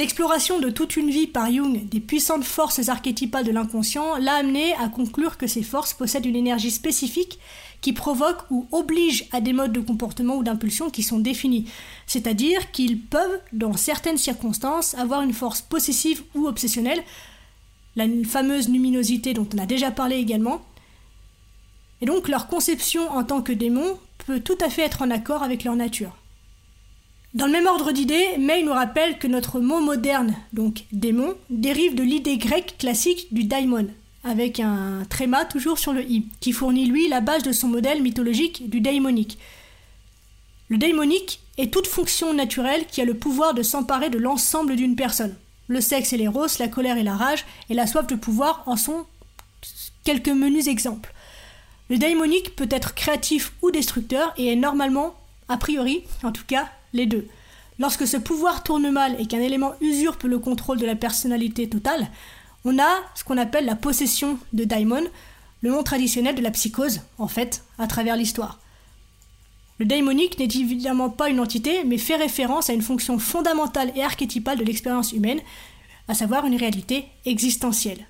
L'exploration 0.00 0.58
de 0.58 0.70
toute 0.70 0.96
une 0.96 1.10
vie 1.10 1.26
par 1.26 1.52
Jung 1.52 1.86
des 1.86 2.00
puissantes 2.00 2.44
forces 2.44 2.88
archétypales 2.88 3.44
de 3.44 3.50
l'inconscient 3.50 4.16
l'a 4.16 4.36
amené 4.36 4.72
à 4.76 4.88
conclure 4.88 5.36
que 5.36 5.46
ces 5.46 5.62
forces 5.62 5.92
possèdent 5.92 6.24
une 6.24 6.36
énergie 6.36 6.70
spécifique 6.70 7.38
qui 7.82 7.92
provoquent 7.92 8.50
ou 8.50 8.66
obligent 8.72 9.26
à 9.30 9.42
des 9.42 9.52
modes 9.52 9.74
de 9.74 9.80
comportement 9.80 10.36
ou 10.36 10.42
d'impulsion 10.42 10.88
qui 10.88 11.02
sont 11.02 11.18
définis, 11.18 11.68
c'est-à-dire 12.06 12.70
qu'ils 12.70 12.98
peuvent, 12.98 13.42
dans 13.52 13.76
certaines 13.76 14.16
circonstances, 14.16 14.94
avoir 14.94 15.20
une 15.20 15.34
force 15.34 15.60
possessive 15.60 16.22
ou 16.34 16.48
obsessionnelle, 16.48 17.02
la 17.94 18.06
fameuse 18.26 18.70
luminosité 18.70 19.34
dont 19.34 19.48
on 19.54 19.58
a 19.58 19.66
déjà 19.66 19.90
parlé 19.90 20.16
également, 20.16 20.62
et 22.00 22.06
donc 22.06 22.28
leur 22.28 22.46
conception 22.46 23.06
en 23.10 23.22
tant 23.22 23.42
que 23.42 23.52
démon 23.52 23.98
peut 24.26 24.40
tout 24.40 24.56
à 24.62 24.70
fait 24.70 24.80
être 24.80 25.02
en 25.02 25.10
accord 25.10 25.42
avec 25.42 25.62
leur 25.62 25.76
nature. 25.76 26.16
Dans 27.32 27.46
le 27.46 27.52
même 27.52 27.68
ordre 27.68 27.92
d'idées, 27.92 28.38
May 28.38 28.64
nous 28.64 28.72
rappelle 28.72 29.16
que 29.18 29.28
notre 29.28 29.60
mot 29.60 29.80
moderne, 29.80 30.34
donc 30.52 30.84
démon, 30.90 31.34
dérive 31.48 31.94
de 31.94 32.02
l'idée 32.02 32.38
grecque 32.38 32.74
classique 32.76 33.32
du 33.32 33.44
daimon, 33.44 33.86
avec 34.24 34.58
un 34.58 35.04
tréma 35.08 35.44
toujours 35.44 35.78
sur 35.78 35.92
le 35.92 36.02
i, 36.02 36.26
qui 36.40 36.50
fournit 36.50 36.86
lui 36.86 37.08
la 37.08 37.20
base 37.20 37.44
de 37.44 37.52
son 37.52 37.68
modèle 37.68 38.02
mythologique 38.02 38.68
du 38.68 38.80
daimonique. 38.80 39.38
Le 40.68 40.76
daimonique 40.76 41.38
est 41.56 41.72
toute 41.72 41.86
fonction 41.86 42.34
naturelle 42.34 42.86
qui 42.86 43.00
a 43.00 43.04
le 43.04 43.14
pouvoir 43.14 43.54
de 43.54 43.62
s'emparer 43.62 44.10
de 44.10 44.18
l'ensemble 44.18 44.74
d'une 44.74 44.96
personne. 44.96 45.36
Le 45.68 45.80
sexe 45.80 46.12
et 46.12 46.16
l'éros, 46.16 46.46
la 46.58 46.66
colère 46.66 46.98
et 46.98 47.04
la 47.04 47.14
rage, 47.14 47.44
et 47.68 47.74
la 47.74 47.86
soif 47.86 48.08
de 48.08 48.16
pouvoir 48.16 48.64
en 48.66 48.76
sont 48.76 49.06
quelques 50.02 50.28
menus 50.28 50.66
exemples. 50.66 51.14
Le 51.90 51.96
daimonique 51.96 52.56
peut 52.56 52.68
être 52.70 52.94
créatif 52.94 53.52
ou 53.62 53.70
destructeur 53.70 54.34
et 54.36 54.48
est 54.48 54.56
normalement, 54.56 55.14
a 55.48 55.56
priori, 55.58 56.02
en 56.24 56.32
tout 56.32 56.44
cas, 56.44 56.68
les 56.92 57.06
deux. 57.06 57.26
Lorsque 57.78 58.06
ce 58.06 58.16
pouvoir 58.16 58.62
tourne 58.62 58.90
mal 58.90 59.16
et 59.18 59.26
qu'un 59.26 59.40
élément 59.40 59.72
usurpe 59.80 60.24
le 60.24 60.38
contrôle 60.38 60.78
de 60.78 60.86
la 60.86 60.96
personnalité 60.96 61.68
totale, 61.68 62.08
on 62.64 62.78
a 62.78 62.90
ce 63.14 63.24
qu'on 63.24 63.38
appelle 63.38 63.64
la 63.64 63.76
possession 63.76 64.38
de 64.52 64.64
daimon, 64.64 65.04
le 65.62 65.70
nom 65.70 65.82
traditionnel 65.82 66.34
de 66.34 66.42
la 66.42 66.50
psychose, 66.50 67.00
en 67.18 67.28
fait, 67.28 67.64
à 67.78 67.86
travers 67.86 68.16
l'histoire. 68.16 68.60
Le 69.78 69.86
daimonique 69.86 70.38
n'est 70.38 70.44
évidemment 70.44 71.08
pas 71.08 71.30
une 71.30 71.40
entité, 71.40 71.84
mais 71.84 71.96
fait 71.96 72.16
référence 72.16 72.68
à 72.68 72.74
une 72.74 72.82
fonction 72.82 73.18
fondamentale 73.18 73.92
et 73.96 74.04
archétypale 74.04 74.58
de 74.58 74.64
l'expérience 74.64 75.12
humaine, 75.12 75.40
à 76.06 76.12
savoir 76.12 76.44
une 76.44 76.56
réalité 76.56 77.06
existentielle. 77.24 78.06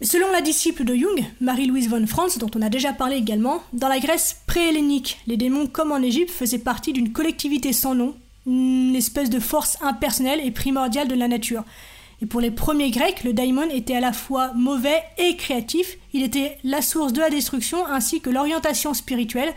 Selon 0.00 0.30
la 0.30 0.42
disciple 0.42 0.84
de 0.84 0.94
Jung, 0.94 1.24
Marie-Louise 1.40 1.88
von 1.88 2.06
Franz, 2.06 2.38
dont 2.38 2.50
on 2.54 2.62
a 2.62 2.68
déjà 2.68 2.92
parlé 2.92 3.16
également, 3.16 3.64
dans 3.72 3.88
la 3.88 3.98
Grèce 3.98 4.36
pré-hellénique, 4.46 5.18
les 5.26 5.36
démons, 5.36 5.66
comme 5.66 5.90
en 5.90 6.00
Égypte, 6.00 6.30
faisaient 6.30 6.58
partie 6.58 6.92
d'une 6.92 7.10
collectivité 7.10 7.72
sans 7.72 7.96
nom, 7.96 8.14
une 8.46 8.94
espèce 8.94 9.28
de 9.28 9.40
force 9.40 9.76
impersonnelle 9.82 10.40
et 10.44 10.52
primordiale 10.52 11.08
de 11.08 11.16
la 11.16 11.26
nature. 11.26 11.64
Et 12.22 12.26
pour 12.26 12.40
les 12.40 12.52
premiers 12.52 12.92
Grecs, 12.92 13.24
le 13.24 13.32
daimon 13.32 13.68
était 13.70 13.96
à 13.96 14.00
la 14.00 14.12
fois 14.12 14.52
mauvais 14.54 15.02
et 15.18 15.34
créatif, 15.34 15.98
il 16.12 16.22
était 16.22 16.58
la 16.62 16.80
source 16.80 17.12
de 17.12 17.20
la 17.20 17.30
destruction 17.30 17.84
ainsi 17.84 18.20
que 18.20 18.30
l'orientation 18.30 18.94
spirituelle, 18.94 19.52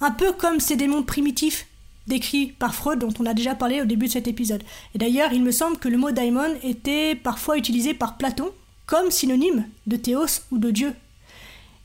un 0.00 0.12
peu 0.12 0.32
comme 0.32 0.60
ces 0.60 0.76
démons 0.76 1.02
primitifs 1.02 1.66
décrits 2.06 2.54
par 2.58 2.74
Freud 2.74 3.00
dont 3.00 3.12
on 3.20 3.26
a 3.26 3.34
déjà 3.34 3.54
parlé 3.54 3.82
au 3.82 3.86
début 3.86 4.06
de 4.06 4.12
cet 4.12 4.28
épisode. 4.28 4.62
Et 4.94 4.98
d'ailleurs, 4.98 5.34
il 5.34 5.42
me 5.42 5.52
semble 5.52 5.76
que 5.76 5.88
le 5.88 5.98
mot 5.98 6.10
daimon 6.10 6.54
était 6.62 7.14
parfois 7.14 7.58
utilisé 7.58 7.92
par 7.92 8.16
Platon 8.16 8.50
comme 8.86 9.10
synonyme 9.10 9.66
de 9.86 9.96
théos 9.96 10.42
ou 10.50 10.58
de 10.58 10.70
Dieu. 10.70 10.92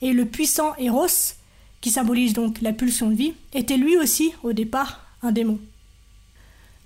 Et 0.01 0.13
le 0.13 0.25
puissant 0.25 0.75
Eros, 0.77 1.35
qui 1.81 1.91
symbolise 1.91 2.33
donc 2.33 2.61
la 2.61 2.73
pulsion 2.73 3.09
de 3.09 3.15
vie, 3.15 3.33
était 3.53 3.77
lui 3.77 3.97
aussi 3.97 4.33
au 4.43 4.53
départ 4.53 5.01
un 5.21 5.31
démon. 5.31 5.59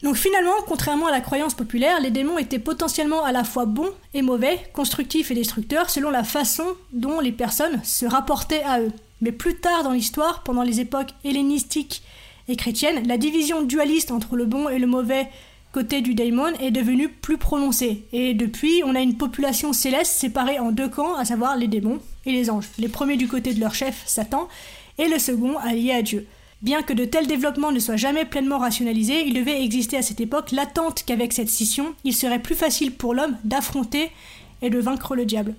Donc 0.03 0.17
finalement, 0.17 0.51
contrairement 0.67 1.07
à 1.07 1.11
la 1.11 1.21
croyance 1.21 1.53
populaire, 1.53 2.01
les 2.01 2.11
démons 2.11 2.37
étaient 2.37 2.59
potentiellement 2.59 3.23
à 3.23 3.31
la 3.31 3.45
fois 3.45 3.65
bons 3.65 3.91
et 4.13 4.21
mauvais, 4.21 4.59
constructifs 4.73 5.31
et 5.31 5.35
destructeurs, 5.35 5.89
selon 5.89 6.09
la 6.09 6.25
façon 6.25 6.65
dont 6.91 7.21
les 7.21 7.31
personnes 7.31 7.81
se 7.85 8.05
rapportaient 8.05 8.63
à 8.63 8.81
eux. 8.81 8.91
Mais 9.21 9.31
plus 9.31 9.55
tard 9.55 9.83
dans 9.83 9.93
l'histoire, 9.93 10.43
pendant 10.43 10.63
les 10.63 10.81
époques 10.81 11.13
hellénistiques 11.23 12.03
et 12.49 12.57
chrétiennes, 12.57 13.07
la 13.07 13.17
division 13.17 13.61
dualiste 13.61 14.11
entre 14.11 14.35
le 14.35 14.45
bon 14.45 14.67
et 14.67 14.77
le 14.77 14.87
mauvais 14.87 15.29
côté 15.73 16.01
du 16.01 16.13
daimon 16.13 16.53
est 16.61 16.71
devenue 16.71 17.09
plus 17.09 17.37
prononcée. 17.37 18.05
Et 18.13 18.33
depuis, 18.35 18.83
on 18.85 18.95
a 18.95 19.01
une 19.01 19.17
population 19.17 19.73
céleste 19.73 20.13
séparée 20.13 20.59
en 20.59 20.71
deux 20.71 20.87
camps, 20.87 21.15
à 21.15 21.25
savoir 21.25 21.57
les 21.57 21.67
démons 21.67 21.99
et 22.25 22.31
les 22.31 22.49
anges. 22.49 22.69
Les 22.77 22.87
premiers 22.87 23.17
du 23.17 23.27
côté 23.27 23.53
de 23.53 23.59
leur 23.59 23.73
chef, 23.73 24.03
Satan, 24.05 24.47
et 24.99 25.09
le 25.09 25.17
second 25.17 25.57
allié 25.57 25.91
à 25.91 26.03
Dieu. 26.03 26.27
Bien 26.61 26.83
que 26.83 26.93
de 26.93 27.03
tels 27.03 27.27
développements 27.27 27.71
ne 27.71 27.79
soient 27.79 27.97
jamais 27.97 28.23
pleinement 28.23 28.59
rationalisés, 28.59 29.25
il 29.25 29.33
devait 29.33 29.63
exister 29.63 29.97
à 29.97 30.03
cette 30.03 30.21
époque 30.21 30.51
l'attente 30.51 31.03
qu'avec 31.05 31.33
cette 31.33 31.49
scission, 31.49 31.95
il 32.03 32.13
serait 32.13 32.41
plus 32.41 32.55
facile 32.55 32.93
pour 32.93 33.15
l'homme 33.15 33.35
d'affronter 33.43 34.11
et 34.61 34.69
de 34.69 34.79
vaincre 34.79 35.15
le 35.15 35.25
diable. 35.25 35.55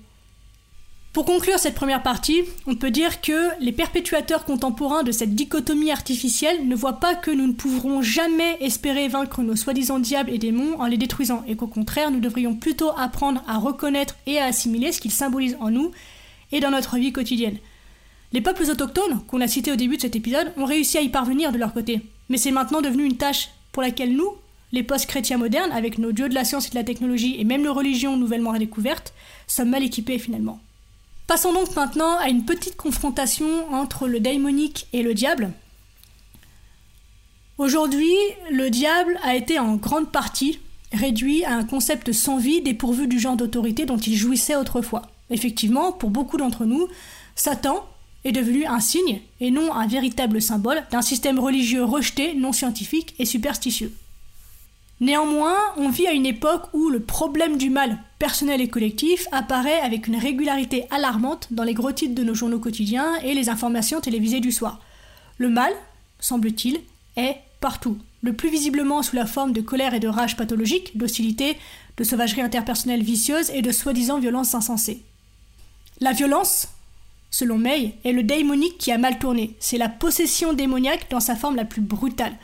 Pour 1.15 1.23
conclure 1.23 1.59
cette 1.59 1.75
première 1.75 2.03
partie, 2.03 2.41
on 2.67 2.75
peut 2.75 2.91
dire 2.91 3.21
que 3.21 3.47
les 3.61 3.71
perpétuateurs 3.71 4.43
contemporains 4.43 5.03
de 5.03 5.13
cette 5.13 5.33
dichotomie 5.33 5.89
artificielle 5.89 6.67
ne 6.67 6.75
voient 6.75 6.99
pas 6.99 7.15
que 7.15 7.31
nous 7.31 7.47
ne 7.47 7.53
pourrons 7.53 8.01
jamais 8.01 8.57
espérer 8.59 9.07
vaincre 9.07 9.41
nos 9.41 9.55
soi-disant 9.55 9.99
diables 9.99 10.29
et 10.29 10.39
démons 10.39 10.77
en 10.77 10.87
les 10.87 10.97
détruisant, 10.97 11.41
et 11.47 11.55
qu'au 11.55 11.67
contraire, 11.67 12.11
nous 12.11 12.19
devrions 12.19 12.53
plutôt 12.53 12.91
apprendre 12.97 13.41
à 13.47 13.59
reconnaître 13.59 14.17
et 14.27 14.39
à 14.39 14.43
assimiler 14.47 14.91
ce 14.91 14.99
qu'ils 14.99 15.13
symbolisent 15.13 15.55
en 15.61 15.71
nous 15.71 15.91
et 16.51 16.59
dans 16.59 16.69
notre 16.69 16.97
vie 16.97 17.13
quotidienne. 17.13 17.59
Les 18.33 18.41
peuples 18.41 18.69
autochtones, 18.69 19.21
qu'on 19.25 19.39
a 19.39 19.47
cités 19.47 19.71
au 19.71 19.77
début 19.77 19.95
de 19.95 20.01
cet 20.01 20.17
épisode, 20.17 20.51
ont 20.57 20.65
réussi 20.65 20.97
à 20.97 21.01
y 21.01 21.07
parvenir 21.07 21.53
de 21.53 21.57
leur 21.57 21.71
côté. 21.71 22.01
Mais 22.27 22.37
c'est 22.37 22.51
maintenant 22.51 22.81
devenu 22.81 23.05
une 23.05 23.15
tâche 23.15 23.51
pour 23.71 23.83
laquelle 23.83 24.17
nous, 24.17 24.31
les 24.73 24.83
post-chrétiens 24.83 25.37
modernes, 25.37 25.71
avec 25.71 25.97
nos 25.97 26.11
dieux 26.11 26.27
de 26.27 26.35
la 26.35 26.43
science 26.43 26.67
et 26.67 26.71
de 26.71 26.75
la 26.75 26.83
technologie 26.83 27.37
et 27.39 27.45
même 27.45 27.63
nos 27.63 27.73
religions 27.73 28.17
nouvellement 28.17 28.51
redécouvertes, 28.51 29.13
sommes 29.47 29.69
mal 29.69 29.81
équipés 29.81 30.19
finalement. 30.19 30.59
Passons 31.27 31.53
donc 31.53 31.75
maintenant 31.75 32.17
à 32.17 32.29
une 32.29 32.45
petite 32.45 32.77
confrontation 32.77 33.73
entre 33.73 34.07
le 34.07 34.19
daimonique 34.19 34.87
et 34.93 35.01
le 35.01 35.15
diable. 35.15 35.51
Aujourd'hui, 37.57 38.13
le 38.51 38.69
diable 38.69 39.17
a 39.23 39.35
été 39.35 39.57
en 39.57 39.75
grande 39.75 40.11
partie 40.11 40.59
réduit 40.91 41.43
à 41.43 41.55
un 41.55 41.63
concept 41.63 42.11
sans 42.11 42.37
vie 42.37 42.61
dépourvu 42.61 43.07
du 43.07 43.19
genre 43.19 43.37
d'autorité 43.37 43.85
dont 43.85 43.97
il 43.97 44.15
jouissait 44.15 44.55
autrefois. 44.55 45.03
Effectivement, 45.31 45.91
pour 45.91 46.11
beaucoup 46.11 46.37
d'entre 46.37 46.65
nous, 46.65 46.87
Satan, 47.35 47.85
est 48.23 48.31
devenu 48.31 48.65
un 48.65 48.79
signe 48.79 49.21
et 49.39 49.49
non 49.49 49.73
un 49.73 49.87
véritable 49.87 50.41
symbole 50.41 50.83
d'un 50.91 51.01
système 51.01 51.39
religieux 51.39 51.83
rejeté, 51.83 52.35
non 52.35 52.51
scientifique 52.51 53.15
et 53.17 53.25
superstitieux. 53.25 53.93
Néanmoins, 55.01 55.57
on 55.75 55.89
vit 55.89 56.07
à 56.07 56.13
une 56.13 56.25
époque 56.25 56.69
où 56.73 56.89
le 56.89 57.01
problème 57.01 57.57
du 57.57 57.69
mal 57.69 57.99
personnel 58.17 58.61
et 58.61 58.69
collectif 58.69 59.27
apparaît 59.33 59.81
avec 59.81 60.07
une 60.07 60.15
régularité 60.15 60.85
alarmante 60.89 61.47
dans 61.51 61.63
les 61.63 61.73
gros 61.73 61.91
titres 61.91 62.15
de 62.15 62.23
nos 62.23 62.33
journaux 62.33 62.59
quotidiens 62.59 63.15
et 63.23 63.33
les 63.33 63.49
informations 63.49 63.99
télévisées 63.99 64.39
du 64.39 64.53
soir. 64.53 64.79
Le 65.37 65.49
mal, 65.49 65.73
semble-t-il, 66.19 66.79
est 67.17 67.37
partout, 67.59 67.97
le 68.21 68.33
plus 68.33 68.49
visiblement 68.49 69.03
sous 69.03 69.17
la 69.17 69.25
forme 69.25 69.51
de 69.51 69.59
colère 69.59 69.93
et 69.93 69.99
de 69.99 70.07
rage 70.07 70.37
pathologique, 70.37 70.97
d'hostilité, 70.97 71.57
de 71.97 72.03
sauvagerie 72.05 72.41
interpersonnelle 72.41 73.03
vicieuse 73.03 73.49
et 73.49 73.61
de 73.61 73.71
soi-disant 73.71 74.19
violence 74.19 74.55
insensée. 74.55 75.03
La 75.99 76.13
violence, 76.13 76.69
selon 77.31 77.57
May, 77.57 77.95
est 78.05 78.13
le 78.13 78.23
daimonique 78.23 78.77
qui 78.77 78.93
a 78.93 78.97
mal 78.97 79.19
tourné. 79.19 79.55
C'est 79.59 79.77
la 79.77 79.89
possession 79.89 80.53
démoniaque 80.53 81.09
dans 81.09 81.19
sa 81.19 81.35
forme 81.35 81.57
la 81.57 81.65
plus 81.65 81.81
brutale. 81.81 82.35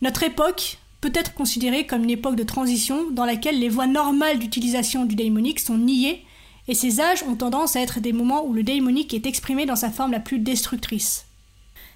Notre 0.00 0.22
époque 0.22 0.78
peut 1.02 1.12
être 1.14 1.34
considérée 1.34 1.84
comme 1.84 2.04
une 2.04 2.10
époque 2.10 2.36
de 2.36 2.44
transition 2.44 3.10
dans 3.10 3.26
laquelle 3.26 3.58
les 3.58 3.68
voies 3.68 3.88
normales 3.88 4.38
d'utilisation 4.38 5.04
du 5.04 5.16
daimonique 5.16 5.60
sont 5.60 5.76
niées 5.76 6.24
et 6.68 6.74
ces 6.74 7.00
âges 7.00 7.24
ont 7.24 7.34
tendance 7.34 7.74
à 7.74 7.80
être 7.80 8.00
des 8.00 8.12
moments 8.12 8.46
où 8.46 8.54
le 8.54 8.62
daimonique 8.62 9.12
est 9.12 9.26
exprimé 9.26 9.66
dans 9.66 9.76
sa 9.76 9.90
forme 9.90 10.12
la 10.12 10.20
plus 10.20 10.38
destructrice. 10.38 11.26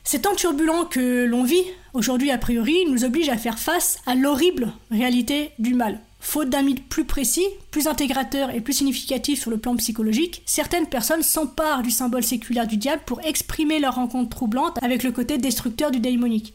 Ces 0.03 0.23
temps 0.23 0.35
turbulents 0.35 0.85
que 0.85 1.25
l'on 1.25 1.45
vit 1.45 1.65
aujourd'hui 1.95 2.33
a 2.33 2.39
priori 2.39 2.85
nous 2.91 3.05
obligent 3.05 3.31
à 3.31 3.37
faire 3.37 3.61
face 3.61 4.01
à 4.07 4.17
l'horrible 4.17 4.73
réalité 4.91 5.51
du 5.61 5.75
mal. 5.75 6.01
Faute 6.19 6.51
d'un 6.51 6.63
mythe 6.63 6.89
plus 6.89 7.05
précis, 7.05 7.47
plus 7.71 7.87
intégrateur 7.87 8.51
et 8.51 8.61
plus 8.61 8.73
significatif 8.73 9.41
sur 9.41 9.53
le 9.53 9.59
plan 9.59 9.77
psychologique, 9.77 10.43
certaines 10.47 10.89
personnes 10.89 11.23
s'emparent 11.23 11.83
du 11.83 11.93
symbole 11.93 12.25
séculaire 12.25 12.67
du 12.67 12.77
diable 12.77 13.03
pour 13.07 13.21
exprimer 13.25 13.79
leur 13.79 13.95
rencontre 13.95 14.31
troublante 14.31 14.83
avec 14.83 15.05
le 15.05 15.13
côté 15.13 15.39
destructeur 15.39 15.93
du 15.93 16.01
démonique. 16.01 16.55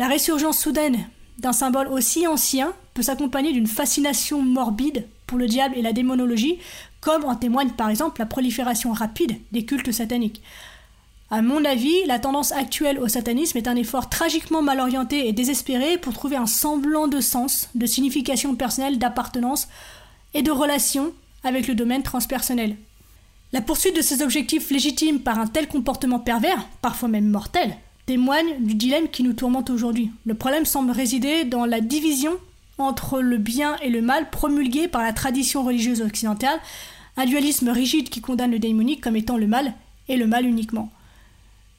La 0.00 0.08
résurgence 0.08 0.58
soudaine 0.58 1.08
d'un 1.38 1.52
symbole 1.52 1.88
aussi 1.88 2.26
ancien 2.26 2.72
peut 2.94 3.02
s'accompagner 3.02 3.52
d'une 3.52 3.66
fascination 3.66 4.42
morbide 4.42 5.06
pour 5.26 5.38
le 5.38 5.46
diable 5.46 5.76
et 5.76 5.82
la 5.82 5.92
démonologie, 5.92 6.58
comme 7.00 7.24
en 7.24 7.36
témoigne 7.36 7.70
par 7.70 7.90
exemple 7.90 8.20
la 8.20 8.26
prolifération 8.26 8.92
rapide 8.92 9.36
des 9.52 9.64
cultes 9.64 9.92
sataniques. 9.92 10.42
À 11.30 11.42
mon 11.42 11.64
avis, 11.64 11.94
la 12.06 12.18
tendance 12.18 12.52
actuelle 12.52 12.98
au 12.98 13.06
satanisme 13.06 13.58
est 13.58 13.68
un 13.68 13.76
effort 13.76 14.08
tragiquement 14.08 14.62
mal 14.62 14.80
orienté 14.80 15.28
et 15.28 15.34
désespéré 15.34 15.98
pour 15.98 16.14
trouver 16.14 16.36
un 16.36 16.46
semblant 16.46 17.06
de 17.06 17.20
sens, 17.20 17.68
de 17.74 17.84
signification 17.84 18.54
personnelle, 18.54 18.98
d'appartenance 18.98 19.68
et 20.32 20.42
de 20.42 20.50
relation 20.50 21.12
avec 21.44 21.68
le 21.68 21.74
domaine 21.74 22.02
transpersonnel. 22.02 22.76
La 23.52 23.60
poursuite 23.60 23.96
de 23.96 24.02
ces 24.02 24.22
objectifs 24.22 24.70
légitimes 24.70 25.20
par 25.20 25.38
un 25.38 25.46
tel 25.46 25.68
comportement 25.68 26.18
pervers, 26.18 26.66
parfois 26.80 27.08
même 27.08 27.28
mortel, 27.28 27.76
témoigne 28.08 28.64
du 28.64 28.74
dilemme 28.74 29.10
qui 29.10 29.22
nous 29.22 29.34
tourmente 29.34 29.68
aujourd'hui. 29.68 30.10
Le 30.24 30.32
problème 30.32 30.64
semble 30.64 30.92
résider 30.92 31.44
dans 31.44 31.66
la 31.66 31.82
division 31.82 32.32
entre 32.78 33.20
le 33.20 33.36
bien 33.36 33.76
et 33.82 33.90
le 33.90 34.00
mal 34.00 34.30
promulguée 34.30 34.88
par 34.88 35.02
la 35.02 35.12
tradition 35.12 35.62
religieuse 35.62 36.00
occidentale, 36.00 36.58
un 37.18 37.26
dualisme 37.26 37.68
rigide 37.68 38.08
qui 38.08 38.22
condamne 38.22 38.52
le 38.52 38.58
démonique 38.58 39.02
comme 39.02 39.16
étant 39.16 39.36
le 39.36 39.46
mal 39.46 39.74
et 40.08 40.16
le 40.16 40.26
mal 40.26 40.46
uniquement. 40.46 40.88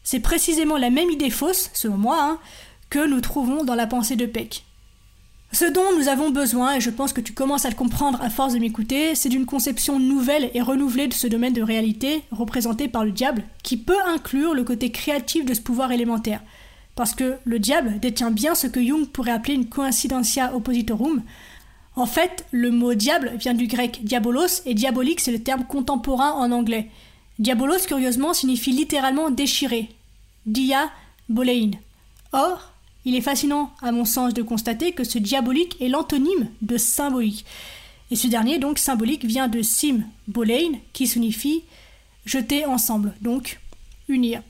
C'est 0.03 0.19
précisément 0.19 0.77
la 0.77 0.91
même 0.91 1.09
idée 1.09 1.31
fausse, 1.31 1.71
selon 1.73 1.97
moi, 1.97 2.19
hein, 2.21 2.37
que 2.91 3.07
nous 3.07 3.21
trouvons 3.21 3.63
dans 3.63 3.73
la 3.73 3.87
pensée 3.87 4.15
de 4.15 4.27
Peck. 4.27 4.65
Ce 5.51 5.65
dont 5.65 5.97
nous 5.97 6.09
avons 6.09 6.29
besoin, 6.29 6.75
et 6.75 6.81
je 6.81 6.91
pense 6.91 7.11
que 7.11 7.21
tu 7.21 7.33
commences 7.33 7.65
à 7.65 7.69
le 7.69 7.75
comprendre 7.75 8.21
à 8.21 8.29
force 8.29 8.53
de 8.53 8.59
m'écouter, 8.59 9.15
c'est 9.15 9.29
d'une 9.29 9.47
conception 9.47 9.99
nouvelle 9.99 10.51
et 10.53 10.61
renouvelée 10.61 11.07
de 11.07 11.13
ce 11.13 11.25
domaine 11.25 11.53
de 11.53 11.63
réalité 11.63 12.21
représenté 12.31 12.87
par 12.87 13.03
le 13.03 13.11
diable, 13.11 13.43
qui 13.63 13.75
peut 13.75 13.99
inclure 14.07 14.53
le 14.53 14.63
côté 14.63 14.91
créatif 14.91 15.45
de 15.45 15.55
ce 15.55 15.61
pouvoir 15.61 15.91
élémentaire. 15.91 16.41
Parce 16.95 17.15
que 17.15 17.37
le 17.45 17.57
diable 17.57 17.99
détient 17.99 18.29
bien 18.29 18.53
ce 18.53 18.67
que 18.67 18.83
Jung 18.83 19.07
pourrait 19.07 19.31
appeler 19.31 19.55
une 19.55 19.69
coincidentia 19.69 20.55
oppositorum. 20.55 21.23
En 21.95 22.05
fait, 22.05 22.45
le 22.51 22.69
mot 22.69 22.93
diable 22.93 23.31
vient 23.39 23.55
du 23.55 23.65
grec 23.65 24.01
diabolos, 24.03 24.61
et 24.67 24.75
diabolique 24.75 25.19
c'est 25.19 25.31
le 25.31 25.41
terme 25.41 25.65
contemporain 25.65 26.31
en 26.33 26.51
anglais. 26.51 26.91
Diabolos, 27.39 27.87
curieusement, 27.87 28.35
signifie 28.35 28.71
littéralement 28.71 29.31
déchirer, 29.31 29.89
dia 30.45 30.91
bolein. 31.27 31.71
Or, 32.33 32.73
il 33.05 33.15
est 33.15 33.21
fascinant, 33.21 33.71
à 33.81 33.91
mon 33.91 34.05
sens, 34.05 34.33
de 34.33 34.41
constater 34.41 34.91
que 34.91 35.03
ce 35.03 35.17
diabolique 35.17 35.77
est 35.81 35.89
l'antonyme 35.89 36.49
de 36.61 36.77
symbolique. 36.77 37.45
Et 38.11 38.15
ce 38.15 38.27
dernier, 38.27 38.59
donc 38.59 38.79
symbolique, 38.79 39.25
vient 39.25 39.47
de 39.47 39.61
sim 39.61 40.01
bolein, 40.27 40.73
qui 40.93 41.07
signifie 41.07 41.63
jeter 42.25 42.65
ensemble, 42.65 43.13
donc 43.21 43.59
unir. 44.07 44.41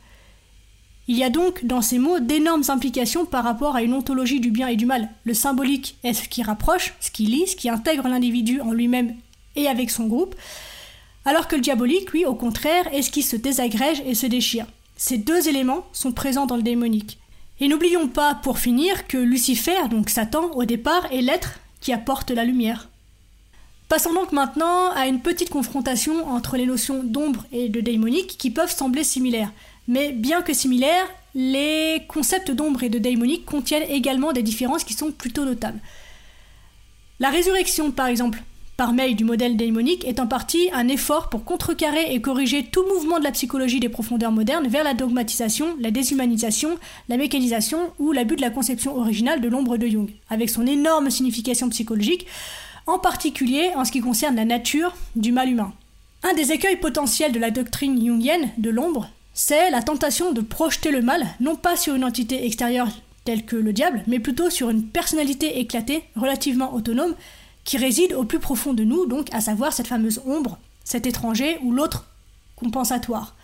Il 1.07 1.17
y 1.17 1.23
a 1.23 1.29
donc 1.29 1.65
dans 1.65 1.81
ces 1.81 1.97
mots 1.97 2.19
d'énormes 2.19 2.63
implications 2.67 3.25
par 3.25 3.43
rapport 3.43 3.75
à 3.75 3.81
une 3.81 3.93
ontologie 3.93 4.39
du 4.39 4.51
bien 4.51 4.67
et 4.67 4.75
du 4.75 4.85
mal. 4.85 5.09
Le 5.23 5.33
symbolique 5.33 5.97
est 6.03 6.13
ce 6.13 6.29
qui 6.29 6.43
rapproche, 6.43 6.93
ce 6.99 7.11
qui 7.11 7.25
lie, 7.25 7.47
ce 7.47 7.55
qui 7.55 7.69
intègre 7.69 8.07
l'individu 8.07 8.61
en 8.61 8.71
lui-même 8.71 9.15
et 9.55 9.67
avec 9.67 9.89
son 9.89 10.07
groupe, 10.07 10.35
alors 11.25 11.47
que 11.47 11.55
le 11.55 11.61
diabolique, 11.61 12.11
lui, 12.11 12.25
au 12.25 12.35
contraire, 12.35 12.91
est 12.93 13.01
ce 13.01 13.11
qui 13.11 13.23
se 13.23 13.35
désagrège 13.35 14.01
et 14.05 14.15
se 14.15 14.25
déchire. 14.25 14.65
Ces 14.97 15.17
deux 15.17 15.47
éléments 15.47 15.85
sont 15.93 16.11
présents 16.11 16.45
dans 16.45 16.57
le 16.57 16.63
démonique. 16.63 17.18
Et 17.61 17.67
n'oublions 17.67 18.07
pas, 18.07 18.35
pour 18.35 18.59
finir, 18.59 19.07
que 19.07 19.17
Lucifer, 19.17 19.87
donc 19.89 20.09
Satan, 20.09 20.51
au 20.53 20.63
départ, 20.63 21.11
est 21.11 21.21
l'être 21.21 21.59
qui 21.81 21.91
apporte 21.91 22.31
la 22.31 22.45
lumière. 22.45 22.89
Passons 23.89 24.13
donc 24.13 24.31
maintenant 24.31 24.91
à 24.91 25.07
une 25.07 25.19
petite 25.19 25.49
confrontation 25.49 26.27
entre 26.29 26.57
les 26.57 26.65
notions 26.65 27.03
d'ombre 27.03 27.45
et 27.51 27.69
de 27.69 27.81
daimonique 27.81 28.37
qui 28.37 28.51
peuvent 28.51 28.73
sembler 28.73 29.03
similaires. 29.03 29.51
Mais 29.87 30.11
bien 30.11 30.41
que 30.41 30.53
similaires, 30.53 31.07
les 31.35 32.03
concepts 32.07 32.51
d'ombre 32.51 32.83
et 32.83 32.89
de 32.89 32.99
daimonique 32.99 33.45
contiennent 33.45 33.89
également 33.89 34.31
des 34.31 34.43
différences 34.43 34.83
qui 34.83 34.93
sont 34.93 35.11
plutôt 35.11 35.43
notables. 35.43 35.79
La 37.19 37.29
résurrection, 37.29 37.91
par 37.91 38.07
exemple, 38.07 38.41
par 38.79 38.93
mail 38.93 39.17
du 39.17 39.25
modèle 39.25 39.57
daimonique 39.57 40.05
est 40.05 40.21
en 40.21 40.25
partie 40.25 40.69
un 40.71 40.87
effort 40.87 41.27
pour 41.27 41.43
contrecarrer 41.43 42.13
et 42.13 42.21
corriger 42.21 42.63
tout 42.63 42.85
mouvement 42.87 43.19
de 43.19 43.25
la 43.25 43.31
psychologie 43.31 43.81
des 43.81 43.89
profondeurs 43.89 44.31
modernes 44.31 44.69
vers 44.69 44.85
la 44.85 44.93
dogmatisation, 44.93 45.75
la 45.81 45.91
déshumanisation, 45.91 46.77
la 47.09 47.17
mécanisation 47.17 47.91
ou 47.99 48.13
l'abus 48.13 48.37
de 48.37 48.41
la 48.41 48.51
conception 48.51 48.95
originale 48.95 49.41
de 49.41 49.49
l'ombre 49.49 49.75
de 49.75 49.85
Jung, 49.85 50.09
avec 50.29 50.49
son 50.49 50.65
énorme 50.65 51.09
signification 51.09 51.67
psychologique, 51.67 52.25
en 52.87 52.99
particulier 52.99 53.71
en 53.75 53.83
ce 53.83 53.91
qui 53.91 53.99
concerne 53.99 54.37
la 54.37 54.45
nature 54.45 54.95
du 55.17 55.33
mal 55.33 55.49
humain. 55.49 55.73
Un 56.23 56.33
des 56.35 56.53
écueils 56.53 56.77
potentiels 56.77 57.33
de 57.33 57.39
la 57.39 57.51
doctrine 57.51 57.99
jungienne 57.99 58.49
de 58.57 58.69
l'ombre, 58.69 59.09
c'est 59.33 59.71
la 59.71 59.83
tentation 59.83 60.31
de 60.31 60.39
projeter 60.39 60.91
le 60.91 61.01
mal 61.01 61.27
non 61.41 61.57
pas 61.57 61.75
sur 61.75 61.95
une 61.95 62.05
entité 62.05 62.45
extérieure 62.45 62.87
telle 63.25 63.45
que 63.45 63.57
le 63.57 63.73
diable, 63.73 64.03
mais 64.07 64.19
plutôt 64.19 64.49
sur 64.49 64.69
une 64.69 64.85
personnalité 64.85 65.59
éclatée, 65.59 66.03
relativement 66.15 66.73
autonome, 66.73 67.13
qui 67.63 67.77
réside 67.77 68.13
au 68.13 68.23
plus 68.23 68.39
profond 68.39 68.73
de 68.73 68.83
nous, 68.83 69.05
donc 69.05 69.27
à 69.33 69.41
savoir 69.41 69.73
cette 69.73 69.87
fameuse 69.87 70.21
ombre, 70.25 70.57
cet 70.83 71.05
étranger 71.05 71.59
ou 71.63 71.71
l'autre 71.71 72.07
compensatoire. 72.55 73.35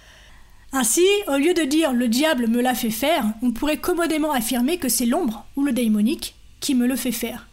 Ainsi, 0.71 1.05
au 1.27 1.37
lieu 1.37 1.53
de 1.53 1.63
dire 1.63 1.93
le 1.93 2.07
diable 2.07 2.47
me 2.47 2.61
l'a 2.61 2.75
fait 2.75 2.89
faire, 2.89 3.25
on 3.41 3.51
pourrait 3.51 3.77
commodément 3.77 4.31
affirmer 4.31 4.77
que 4.77 4.89
c'est 4.89 5.05
l'ombre 5.05 5.45
ou 5.55 5.63
le 5.63 5.71
démonique 5.71 6.35
qui 6.59 6.75
me 6.75 6.87
le 6.87 6.95
fait 6.95 7.11
faire. 7.11 7.47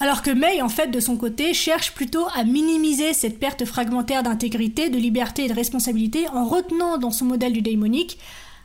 Alors 0.00 0.22
que 0.22 0.32
May, 0.32 0.60
en 0.60 0.68
fait, 0.68 0.88
de 0.88 0.98
son 0.98 1.16
côté, 1.16 1.54
cherche 1.54 1.92
plutôt 1.92 2.26
à 2.34 2.42
minimiser 2.42 3.12
cette 3.12 3.38
perte 3.38 3.64
fragmentaire 3.64 4.24
d'intégrité, 4.24 4.90
de 4.90 4.98
liberté 4.98 5.44
et 5.44 5.48
de 5.48 5.54
responsabilité 5.54 6.28
en 6.28 6.44
retenant 6.44 6.98
dans 6.98 7.12
son 7.12 7.24
modèle 7.24 7.52
du 7.52 7.62
démonique 7.62 8.18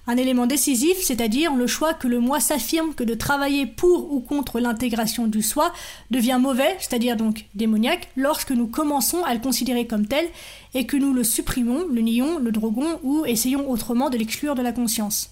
un 0.07 0.15
élément 0.15 0.47
décisif, 0.47 0.97
c'est-à-dire 1.01 1.53
le 1.53 1.67
choix 1.67 1.93
que 1.93 2.07
le 2.07 2.19
moi 2.19 2.39
s'affirme 2.39 2.93
que 2.93 3.03
de 3.03 3.13
travailler 3.13 3.65
pour 3.65 4.11
ou 4.13 4.21
contre 4.21 4.59
l'intégration 4.59 5.27
du 5.27 5.41
soi 5.41 5.73
devient 6.11 6.39
mauvais, 6.39 6.77
c'est-à-dire 6.79 7.17
donc 7.17 7.45
démoniaque, 7.55 8.09
lorsque 8.15 8.51
nous 8.51 8.67
commençons 8.67 9.23
à 9.25 9.33
le 9.33 9.41
considérer 9.41 9.85
comme 9.85 10.07
tel 10.07 10.25
et 10.73 10.85
que 10.85 10.95
nous 10.95 11.13
le 11.13 11.25
supprimons, 11.25 11.85
le 11.91 12.01
nions, 12.01 12.39
le 12.39 12.51
droguons 12.51 12.99
ou 13.03 13.25
essayons 13.25 13.69
autrement 13.69 14.09
de 14.09 14.17
l'exclure 14.17 14.55
de 14.55 14.61
la 14.61 14.71
conscience. 14.71 15.29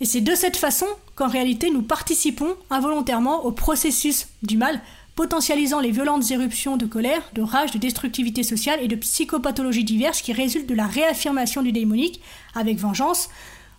Et 0.00 0.04
c'est 0.04 0.20
de 0.20 0.34
cette 0.34 0.56
façon 0.56 0.86
qu'en 1.16 1.28
réalité 1.28 1.70
nous 1.70 1.82
participons 1.82 2.54
involontairement 2.70 3.44
au 3.44 3.50
processus 3.50 4.28
du 4.42 4.56
mal, 4.56 4.80
potentialisant 5.16 5.80
les 5.80 5.90
violentes 5.90 6.30
éruptions 6.30 6.76
de 6.76 6.84
colère, 6.84 7.22
de 7.32 7.40
rage, 7.40 7.72
de 7.72 7.78
destructivité 7.78 8.42
sociale 8.42 8.80
et 8.82 8.88
de 8.88 8.96
psychopathologies 8.96 9.82
diverses 9.82 10.20
qui 10.20 10.34
résultent 10.34 10.68
de 10.68 10.74
la 10.74 10.86
réaffirmation 10.86 11.62
du 11.62 11.72
démonique, 11.72 12.20
avec 12.54 12.78
vengeance, 12.78 13.30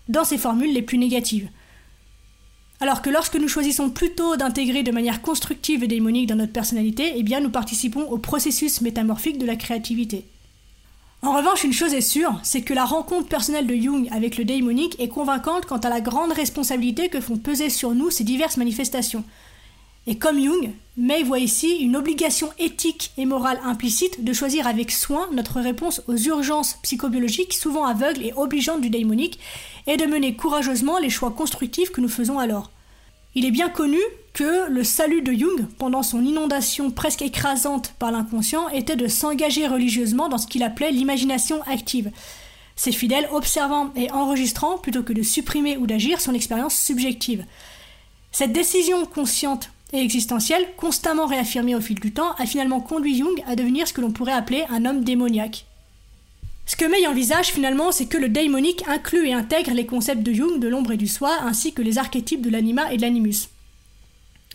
dans 0.09 0.23
ses 0.23 0.37
formules 0.37 0.73
les 0.73 0.81
plus 0.81 0.97
négatives. 0.97 1.49
Alors 2.79 3.01
que 3.01 3.09
lorsque 3.09 3.35
nous 3.35 3.47
choisissons 3.47 3.89
plutôt 3.89 4.35
d'intégrer 4.35 4.83
de 4.83 4.91
manière 4.91 5.21
constructive 5.21 5.83
et 5.83 5.87
démonique 5.87 6.27
dans 6.27 6.35
notre 6.35 6.53
personnalité, 6.53 7.13
eh 7.15 7.23
bien 7.23 7.39
nous 7.39 7.49
participons 7.49 8.03
au 8.03 8.17
processus 8.17 8.81
métamorphique 8.81 9.39
de 9.39 9.45
la 9.45 9.55
créativité. 9.55 10.25
En 11.23 11.33
revanche, 11.35 11.63
une 11.63 11.73
chose 11.73 11.95
est 11.95 12.01
sûre, 12.01 12.39
c'est 12.43 12.61
que 12.61 12.75
la 12.75 12.85
rencontre 12.85 13.27
personnelle 13.27 13.65
de 13.65 13.75
Jung 13.75 14.07
avec 14.11 14.37
le 14.37 14.45
démonique 14.45 14.99
est 14.99 15.07
convaincante 15.07 15.65
quant 15.65 15.77
à 15.77 15.89
la 15.89 16.01
grande 16.01 16.31
responsabilité 16.31 17.09
que 17.09 17.19
font 17.19 17.37
peser 17.37 17.71
sur 17.71 17.95
nous 17.95 18.11
ces 18.11 18.23
diverses 18.23 18.57
manifestations. 18.57 19.23
Et 20.05 20.19
comme 20.19 20.39
Jung, 20.39 20.71
May 21.00 21.22
voit 21.22 21.38
ici 21.38 21.75
une 21.75 21.96
obligation 21.96 22.50
éthique 22.58 23.12
et 23.20 23.25
morale 23.25 23.60
implicite 23.63 24.24
de 24.24 24.34
choisir 24.34 24.66
avec 24.66 24.92
soin 24.92 25.30
notre 25.32 25.62
réponse 25.62 26.01
aux 26.08 26.18
urgences 26.18 26.80
psychobiologiques 26.82 27.54
souvent 27.54 27.86
aveugles 27.86 28.25
et 28.25 28.34
obligeantes 28.34 28.82
du 28.82 28.89
démonique 28.89 29.38
et 29.86 29.96
de 29.96 30.06
mener 30.08 30.36
courageusement 30.36 30.98
les 30.98 31.12
choix 31.12 31.29
constructifs 31.29 31.92
que 31.92 32.01
nous 32.01 32.10
faisons 32.10 32.40
alors. 32.40 32.72
Il 33.36 33.46
est 33.46 33.51
bien 33.51 33.70
connu 33.70 34.00
que 34.33 34.68
le 34.72 34.83
salut 34.83 35.22
de 35.22 35.33
Jung, 35.33 35.68
pendant 35.77 36.01
son 36.01 36.25
inondation 36.25 36.90
presque 36.90 37.22
écrasante 37.22 37.94
par 38.00 38.12
l'inconscient, 38.12 38.68
était 38.70 38.96
de 38.96 39.07
s'engager 39.07 39.68
religieusement 39.68 40.29
dans 40.29 40.40
ce 40.40 40.48
qu'il 40.48 40.64
appelait 40.64 40.92
l'imagination 40.92 41.62
active. 41.68 42.10
Ses 42.75 42.92
fidèles 42.92 43.29
observant 43.31 43.92
et 43.96 44.10
enregistrant 44.10 44.79
plutôt 44.79 45.03
que 45.03 45.14
de 45.14 45.22
supprimer 45.22 45.77
ou 45.77 45.86
d'agir 45.86 46.20
son 46.20 46.33
expérience 46.33 46.75
subjective. 46.75 47.46
Cette 48.31 48.51
décision 48.51 49.05
consciente 49.05 49.70
et 49.93 50.01
existentielle, 50.01 50.67
constamment 50.75 51.25
réaffirmée 51.25 51.75
au 51.75 51.81
fil 51.81 52.00
du 52.00 52.11
temps, 52.11 52.33
a 52.37 52.45
finalement 52.45 52.81
conduit 52.81 53.17
Jung 53.17 53.41
à 53.47 53.55
devenir 53.55 53.87
ce 53.87 53.93
que 53.93 54.01
l'on 54.01 54.11
pourrait 54.11 54.33
appeler 54.33 54.65
un 54.69 54.85
homme 54.85 55.03
démoniaque. 55.03 55.65
Ce 56.65 56.75
que 56.75 56.83
May 56.83 57.07
envisage 57.07 57.47
finalement, 57.47 57.93
c'est 57.93 58.07
que 58.07 58.17
le 58.17 58.27
démonique 58.27 58.83
inclut 58.89 59.27
et 59.27 59.33
intègre 59.33 59.71
les 59.71 59.85
concepts 59.85 60.23
de 60.23 60.33
Jung, 60.33 60.59
de 60.59 60.67
l'ombre 60.67 60.91
et 60.91 60.97
du 60.97 61.07
soi, 61.07 61.31
ainsi 61.41 61.73
que 61.73 61.81
les 61.81 61.97
archétypes 61.97 62.41
de 62.41 62.50
l'anima 62.50 62.91
et 62.91 62.97
de 62.97 63.01
l'animus. 63.01 63.47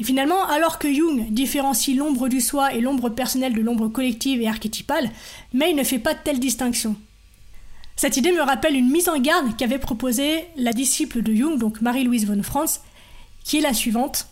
finalement, 0.02 0.44
alors 0.46 0.78
que 0.78 0.92
Jung 0.92 1.30
différencie 1.30 1.96
l'ombre 1.96 2.28
du 2.28 2.42
soi 2.42 2.74
et 2.74 2.82
l'ombre 2.82 3.08
personnelle 3.08 3.54
de 3.54 3.62
l'ombre 3.62 3.88
collective 3.88 4.42
et 4.42 4.48
archétypale, 4.48 5.10
May 5.54 5.72
ne 5.72 5.84
fait 5.84 5.98
pas 5.98 6.12
de 6.12 6.18
telle 6.22 6.38
distinction. 6.40 6.96
Cette 7.96 8.16
idée 8.16 8.32
me 8.32 8.42
rappelle 8.42 8.76
une 8.76 8.90
mise 8.90 9.08
en 9.08 9.18
garde 9.18 9.56
qu'avait 9.56 9.78
proposée 9.78 10.44
la 10.56 10.72
disciple 10.72 11.22
de 11.22 11.34
Jung, 11.34 11.58
donc 11.58 11.80
Marie-Louise 11.80 12.26
von 12.26 12.42
Franz, 12.42 12.80
qui 13.44 13.58
est 13.58 13.62
la 13.62 13.74
suivante. 13.74 14.26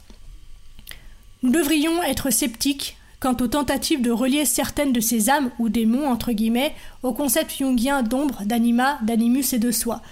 Nous 1.42 1.50
devrions 1.50 2.02
être 2.02 2.30
sceptiques 2.30 2.98
quant 3.18 3.36
aux 3.40 3.48
tentatives 3.48 4.02
de 4.02 4.10
relier 4.10 4.44
certaines 4.44 4.92
de 4.92 5.00
ces 5.00 5.30
âmes 5.30 5.50
ou 5.58 5.70
démons 5.70 6.08
entre 6.08 6.32
guillemets 6.32 6.74
au 7.02 7.12
concept 7.12 7.56
jungien 7.56 8.02
d'ombre, 8.02 8.42
d'anima, 8.44 8.98
d'animus 9.02 9.54
et 9.54 9.58
de 9.58 9.70
soi. 9.70 10.02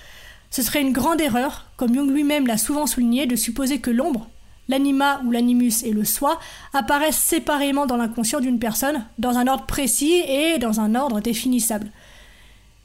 Ce 0.51 0.63
serait 0.63 0.81
une 0.81 0.93
grande 0.93 1.21
erreur, 1.21 1.67
comme 1.77 1.95
Jung 1.95 2.11
lui-même 2.11 2.47
l'a 2.47 2.57
souvent 2.57 2.87
souligné, 2.87 3.27
de 3.27 3.37
supposer 3.37 3.79
que 3.79 3.91
l'ombre, 3.91 4.27
l'anima 4.69 5.21
ou 5.27 5.31
l'animus 5.31 5.83
et 5.85 5.93
le 5.93 6.05
soi 6.05 6.39
apparaissent 6.73 7.19
séparément 7.19 7.85
dans 7.85 7.97
l'inconscient 7.97 8.41
d'une 8.41 8.59
personne, 8.59 9.05
dans 9.19 9.37
un 9.37 9.47
ordre 9.47 9.67
précis 9.67 10.23
et 10.27 10.59
dans 10.59 10.81
un 10.81 10.95
ordre 10.95 11.21
définissable. 11.21 11.91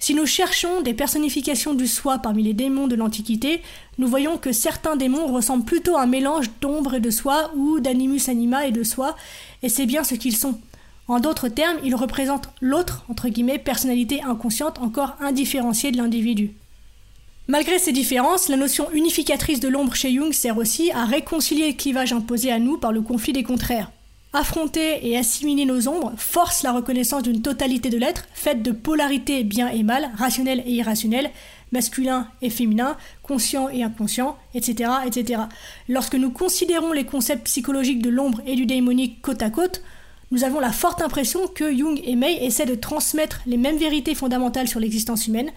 Si 0.03 0.13
nous 0.13 0.25
cherchons 0.25 0.81
des 0.81 0.93
personnifications 0.93 1.73
du 1.73 1.87
soi 1.87 2.17
parmi 2.17 2.43
les 2.43 2.53
démons 2.53 2.87
de 2.87 2.95
l'Antiquité, 2.95 3.61
nous 3.97 4.09
voyons 4.09 4.37
que 4.37 4.51
certains 4.51 4.97
démons 4.97 5.27
ressemblent 5.27 5.63
plutôt 5.63 5.95
à 5.95 6.01
un 6.01 6.07
mélange 6.07 6.51
d'ombre 6.59 6.95
et 6.95 6.99
de 6.99 7.09
soi 7.09 7.53
ou 7.55 7.79
d'animus 7.79 8.27
anima 8.27 8.67
et 8.67 8.71
de 8.71 8.83
soi, 8.83 9.15
et 9.61 9.69
c'est 9.69 9.85
bien 9.85 10.03
ce 10.03 10.15
qu'ils 10.15 10.35
sont. 10.35 10.59
En 11.07 11.21
d'autres 11.21 11.47
termes, 11.47 11.77
ils 11.85 11.95
représentent 11.95 12.49
l'autre, 12.59 13.05
entre 13.07 13.29
guillemets, 13.29 13.59
personnalité 13.59 14.21
inconsciente 14.23 14.77
encore 14.79 15.15
indifférenciée 15.21 15.93
de 15.93 15.97
l'individu. 15.97 16.51
Malgré 17.47 17.79
ces 17.79 17.93
différences, 17.93 18.49
la 18.49 18.57
notion 18.57 18.91
unificatrice 18.91 19.61
de 19.61 19.69
l'ombre 19.69 19.95
chez 19.95 20.13
Jung 20.13 20.33
sert 20.33 20.57
aussi 20.57 20.91
à 20.91 21.05
réconcilier 21.05 21.69
le 21.69 21.77
clivage 21.77 22.11
imposé 22.11 22.51
à 22.51 22.59
nous 22.59 22.77
par 22.77 22.91
le 22.91 23.03
conflit 23.03 23.31
des 23.31 23.43
contraires. 23.43 23.89
Affronter 24.36 25.08
et 25.08 25.15
assimiler 25.15 25.65
nos 25.65 25.88
ombres 25.88 26.13
force 26.17 26.63
la 26.63 26.72
reconnaissance 26.72 27.22
d'une 27.22 27.43
totalité 27.43 27.91
de 27.91 28.00
l'être, 28.00 28.26
faite 28.34 28.63
de 28.63 28.72
polarité 28.72 29.43
bien 29.43 29.67
et 29.67 29.84
mal, 29.84 30.10
rationnel 30.17 30.63
et 30.65 30.72
irrationnel, 30.72 31.30
masculin 31.72 32.28
et 32.41 32.50
féminin, 32.50 32.98
conscient 33.22 33.69
et 33.69 33.84
inconscient, 33.84 34.36
etc., 34.56 34.89
etc. 35.06 35.41
Lorsque 35.88 36.15
nous 36.15 36.32
considérons 36.32 36.93
les 36.93 37.06
concepts 37.06 37.46
psychologiques 37.46 38.02
de 38.02 38.10
l'ombre 38.10 38.41
et 38.48 38.56
du 38.56 38.65
démonique 38.65 39.22
côte 39.22 39.43
à 39.43 39.52
côte, 39.52 39.84
nous 40.32 40.43
avons 40.43 40.60
la 40.60 40.72
forte 40.72 41.04
impression 41.04 41.46
que 41.46 41.72
Jung 41.72 42.02
et 42.04 42.15
May 42.15 42.43
essaient 42.43 42.65
de 42.65 42.74
transmettre 42.74 43.41
les 43.46 43.58
mêmes 43.58 43.78
vérités 43.78 44.15
fondamentales 44.15 44.67
sur 44.67 44.80
l'existence 44.80 45.28
humaine, 45.28 45.52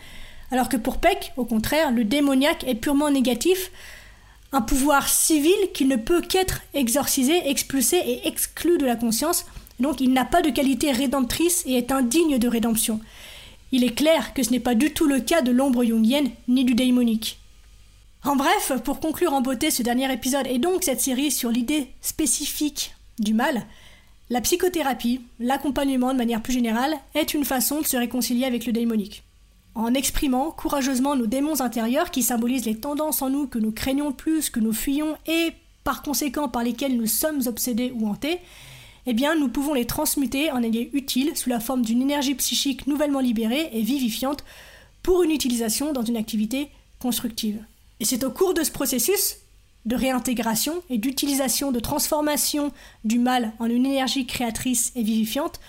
alors 0.51 0.69
que 0.69 0.77
pour 0.77 0.99
Peck, 0.99 1.33
au 1.39 1.47
contraire, 1.47 1.93
le 1.93 2.05
démoniaque 2.05 2.65
est 2.67 2.75
purement 2.75 3.11
négatif, 3.11 3.71
un 4.53 4.63
pouvoir 4.63 5.09
civil 5.09 5.57
qui 5.75 5.85
ne 5.85 5.97
peut 5.97 6.21
qu'être 6.21 6.63
exorcisé, 6.75 7.49
expulsé 7.49 7.97
et 7.97 8.29
exclu 8.29 8.79
de 8.79 8.87
la 8.87 8.97
conscience, 8.97 9.45
donc 9.81 10.01
il 10.01 10.13
n'a 10.13 10.25
pas 10.25 10.43
de 10.43 10.51
qualité 10.51 10.93
rédemptrice 10.93 11.63
et 11.67 11.75
est 11.75 11.93
indigne 11.93 12.39
de 12.39 12.49
rédemption. 12.49 13.01
Il 13.73 13.85
est 13.85 13.95
clair 13.95 14.33
que 14.33 14.43
ce 14.43 14.51
n'est 14.51 14.61
pas 14.61 14.75
du 14.75 14.93
tout 14.93 15.07
le 15.07 15.21
cas 15.21 15.43
de 15.43 15.51
l'ombre 15.51 15.85
jungienne 15.85 16.31
ni 16.49 16.65
du 16.65 16.75
démonique. 16.75 17.39
En 18.25 18.37
bref, 18.37 18.73
pour 18.85 19.01
conclure 19.01 19.35
en 19.35 19.41
beauté 19.41 19.71
ce 19.71 19.83
dernier 19.83 20.13
épisode 20.13 20.47
et 20.47 20.59
donc 20.59 20.85
cette 20.85 21.01
série 21.01 21.31
sur 21.31 21.51
l'idée 21.51 21.89
spécifique 22.01 22.95
du 23.19 23.35
mal, 23.35 23.67
la 24.31 24.41
psychothérapie, 24.41 25.21
l'accompagnement 25.39 26.13
de 26.13 26.19
manière 26.19 26.43
plus 26.43 26.53
générale, 26.53 26.97
est 27.15 27.35
une 27.35 27.45
façon 27.45 27.81
de 27.81 27.87
se 27.87 27.97
réconcilier 27.97 28.45
avec 28.45 28.67
le 28.67 28.73
démonique 28.73 29.26
en 29.77 29.93
exprimant 29.93 30.51
courageusement 30.51 31.15
nos 31.17 31.27
démons 31.27 31.61
intérieurs 31.61 32.11
qui 32.11 32.23
symbolisent 32.23 32.65
les 32.65 32.79
tendances 32.79 33.21
en 33.21 33.29
nous 33.29 33.47
que 33.47 33.59
nous 33.59 33.73
craignons 33.73 34.09
le 34.09 34.15
plus, 34.15 34.49
que 34.49 34.59
nous 34.59 34.73
fuyons 34.73 35.17
et 35.27 35.53
par 35.85 36.03
conséquent 36.03 36.49
par 36.49 36.65
lesquelles 36.65 36.97
nous 36.97 37.07
sommes 37.07 37.43
obsédés 37.47 37.93
ou 37.95 38.09
hantés, 38.09 38.41
eh 39.05 39.13
bien 39.13 39.37
nous 39.37 39.49
pouvons 39.49 39.75
les 39.75 39.85
transmuter 39.85 40.51
en 40.51 40.65
alliés 40.65 40.91
utiles 40.95 41.37
sous 41.37 41.51
la 41.51 41.61
forme 41.61 41.83
d'une 41.83 42.01
énergie 42.01 42.35
psychique 42.35 42.87
nouvellement 42.87 43.21
libérée 43.21 43.69
et 43.73 43.83
vivifiante 43.83 44.45
pour 45.03 45.23
une 45.23 45.31
utilisation 45.31 45.93
dans 45.93 46.03
une 46.03 46.17
activité 46.17 46.69
constructive. 46.99 47.63
Et 48.01 48.07
c'est 48.07 48.25
au 48.25 48.31
cours 48.31 48.55
de 48.55 48.65
ce 48.65 48.71
processus 48.71 49.37
de 49.85 49.95
réintégration 49.95 50.83
et 50.91 50.99
d'utilisation, 50.99 51.71
de 51.71 51.81
transformation 51.81 52.73
du 53.05 53.19
mal 53.19 53.53
en 53.59 53.67
une 53.67 53.87
énergie 53.87 54.27
créatrice 54.27 54.91
et 54.97 55.03
vivifiante 55.03 55.61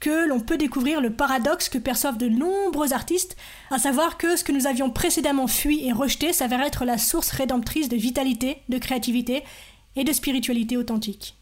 que 0.00 0.28
l'on 0.28 0.40
peut 0.40 0.56
découvrir 0.56 1.00
le 1.00 1.10
paradoxe 1.10 1.68
que 1.68 1.78
perçoivent 1.78 2.18
de 2.18 2.28
nombreux 2.28 2.92
artistes, 2.92 3.36
à 3.70 3.78
savoir 3.78 4.18
que 4.18 4.36
ce 4.36 4.44
que 4.44 4.52
nous 4.52 4.66
avions 4.66 4.90
précédemment 4.90 5.46
fui 5.46 5.86
et 5.86 5.92
rejeté 5.92 6.32
s'avère 6.32 6.62
être 6.62 6.84
la 6.84 6.98
source 6.98 7.30
rédemptrice 7.30 7.88
de 7.88 7.96
vitalité, 7.96 8.62
de 8.68 8.78
créativité 8.78 9.42
et 9.96 10.04
de 10.04 10.12
spiritualité 10.12 10.76
authentique. 10.76 11.36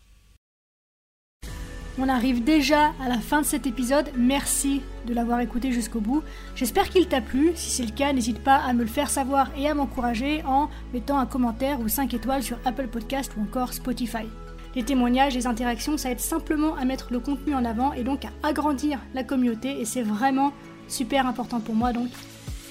On 1.97 2.09
arrive 2.09 2.43
déjà 2.43 2.93
à 3.01 3.09
la 3.09 3.19
fin 3.19 3.43
de 3.43 3.47
cet 3.47 3.69
épisode. 3.69 4.11
Merci 4.17 4.83
de 5.07 5.15
l'avoir 5.15 5.39
écouté 5.39 5.71
jusqu'au 5.71 6.01
bout. 6.01 6.25
J'espère 6.57 6.91
qu'il 6.91 7.07
t'a 7.07 7.21
plu. 7.21 7.53
Si 7.55 7.71
c'est 7.71 7.85
le 7.85 7.93
cas, 7.93 8.13
n'hésite 8.13 8.43
pas 8.43 8.57
à 8.57 8.73
me 8.73 8.83
le 8.83 8.89
faire 8.89 9.11
savoir 9.11 9.51
et 9.57 9.69
à 9.69 9.75
m'encourager 9.75 10.43
en 10.45 10.69
mettant 10.93 11.19
un 11.19 11.27
commentaire 11.27 11.81
ou 11.81 11.89
5 11.89 12.13
étoiles 12.13 12.43
sur 12.43 12.59
Apple 12.65 12.89
Podcast 12.89 13.33
ou 13.37 13.43
encore 13.43 13.73
Spotify. 13.73 14.27
Les 14.75 14.83
témoignages, 14.83 15.35
les 15.35 15.47
interactions, 15.47 15.97
ça 15.97 16.11
aide 16.11 16.19
simplement 16.19 16.75
à 16.75 16.85
mettre 16.85 17.09
le 17.13 17.21
contenu 17.21 17.55
en 17.55 17.65
avant 17.65 17.93
et 17.93 18.03
donc 18.03 18.25
à 18.25 18.31
agrandir 18.43 18.99
la 19.15 19.23
communauté 19.23 19.81
et 19.81 19.85
c'est 19.85 20.03
vraiment 20.03 20.53
super 20.89 21.27
important 21.27 21.61
pour 21.61 21.75
moi 21.75 21.93
donc 21.93 22.09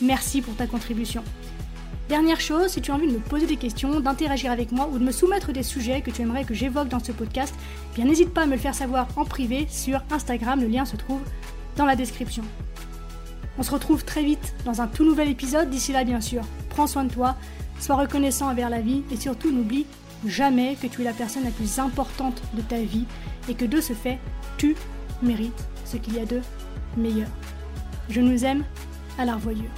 merci 0.01 0.41
pour 0.41 0.55
ta 0.55 0.67
contribution. 0.67 1.23
Dernière 2.09 2.41
chose, 2.41 2.67
si 2.67 2.81
tu 2.81 2.91
as 2.91 2.95
envie 2.95 3.07
de 3.07 3.13
me 3.13 3.19
poser 3.19 3.47
des 3.47 3.55
questions, 3.55 4.01
d'interagir 4.01 4.51
avec 4.51 4.73
moi 4.73 4.89
ou 4.91 4.99
de 4.99 5.03
me 5.05 5.11
soumettre 5.13 5.53
des 5.53 5.63
sujets 5.63 6.01
que 6.01 6.11
tu 6.11 6.21
aimerais 6.21 6.43
que 6.43 6.53
j'évoque 6.53 6.89
dans 6.89 6.99
ce 6.99 7.13
podcast, 7.13 7.55
eh 7.93 7.95
bien 7.95 8.05
n'hésite 8.05 8.33
pas 8.33 8.41
à 8.41 8.45
me 8.45 8.51
le 8.51 8.57
faire 8.57 8.75
savoir 8.75 9.07
en 9.15 9.23
privé 9.23 9.65
sur 9.69 10.03
Instagram, 10.11 10.59
le 10.59 10.67
lien 10.67 10.83
se 10.83 10.97
trouve 10.97 11.21
dans 11.77 11.85
la 11.85 11.95
description. 11.95 12.43
On 13.57 13.63
se 13.63 13.71
retrouve 13.71 14.03
très 14.03 14.23
vite 14.23 14.53
dans 14.65 14.81
un 14.81 14.87
tout 14.87 15.05
nouvel 15.05 15.29
épisode, 15.29 15.69
d'ici 15.69 15.93
là 15.93 16.03
bien 16.03 16.19
sûr, 16.19 16.41
prends 16.69 16.87
soin 16.87 17.05
de 17.05 17.13
toi, 17.13 17.37
sois 17.79 17.95
reconnaissant 17.95 18.51
envers 18.51 18.69
la 18.69 18.81
vie 18.81 19.03
et 19.09 19.15
surtout 19.15 19.51
n'oublie 19.51 19.85
jamais 20.25 20.75
que 20.75 20.87
tu 20.87 21.01
es 21.01 21.03
la 21.03 21.13
personne 21.13 21.43
la 21.43 21.51
plus 21.51 21.79
importante 21.79 22.41
de 22.53 22.61
ta 22.61 22.77
vie 22.77 23.05
et 23.49 23.55
que 23.55 23.65
de 23.65 23.81
ce 23.81 23.93
fait, 23.93 24.19
tu 24.57 24.75
mérites 25.21 25.67
ce 25.85 25.97
qu'il 25.97 26.15
y 26.15 26.19
a 26.19 26.25
de 26.25 26.41
meilleur. 26.97 27.29
Je 28.09 28.21
nous 28.21 28.45
aime 28.45 28.63
à 29.17 29.25
la 29.25 29.35
revoyure. 29.35 29.71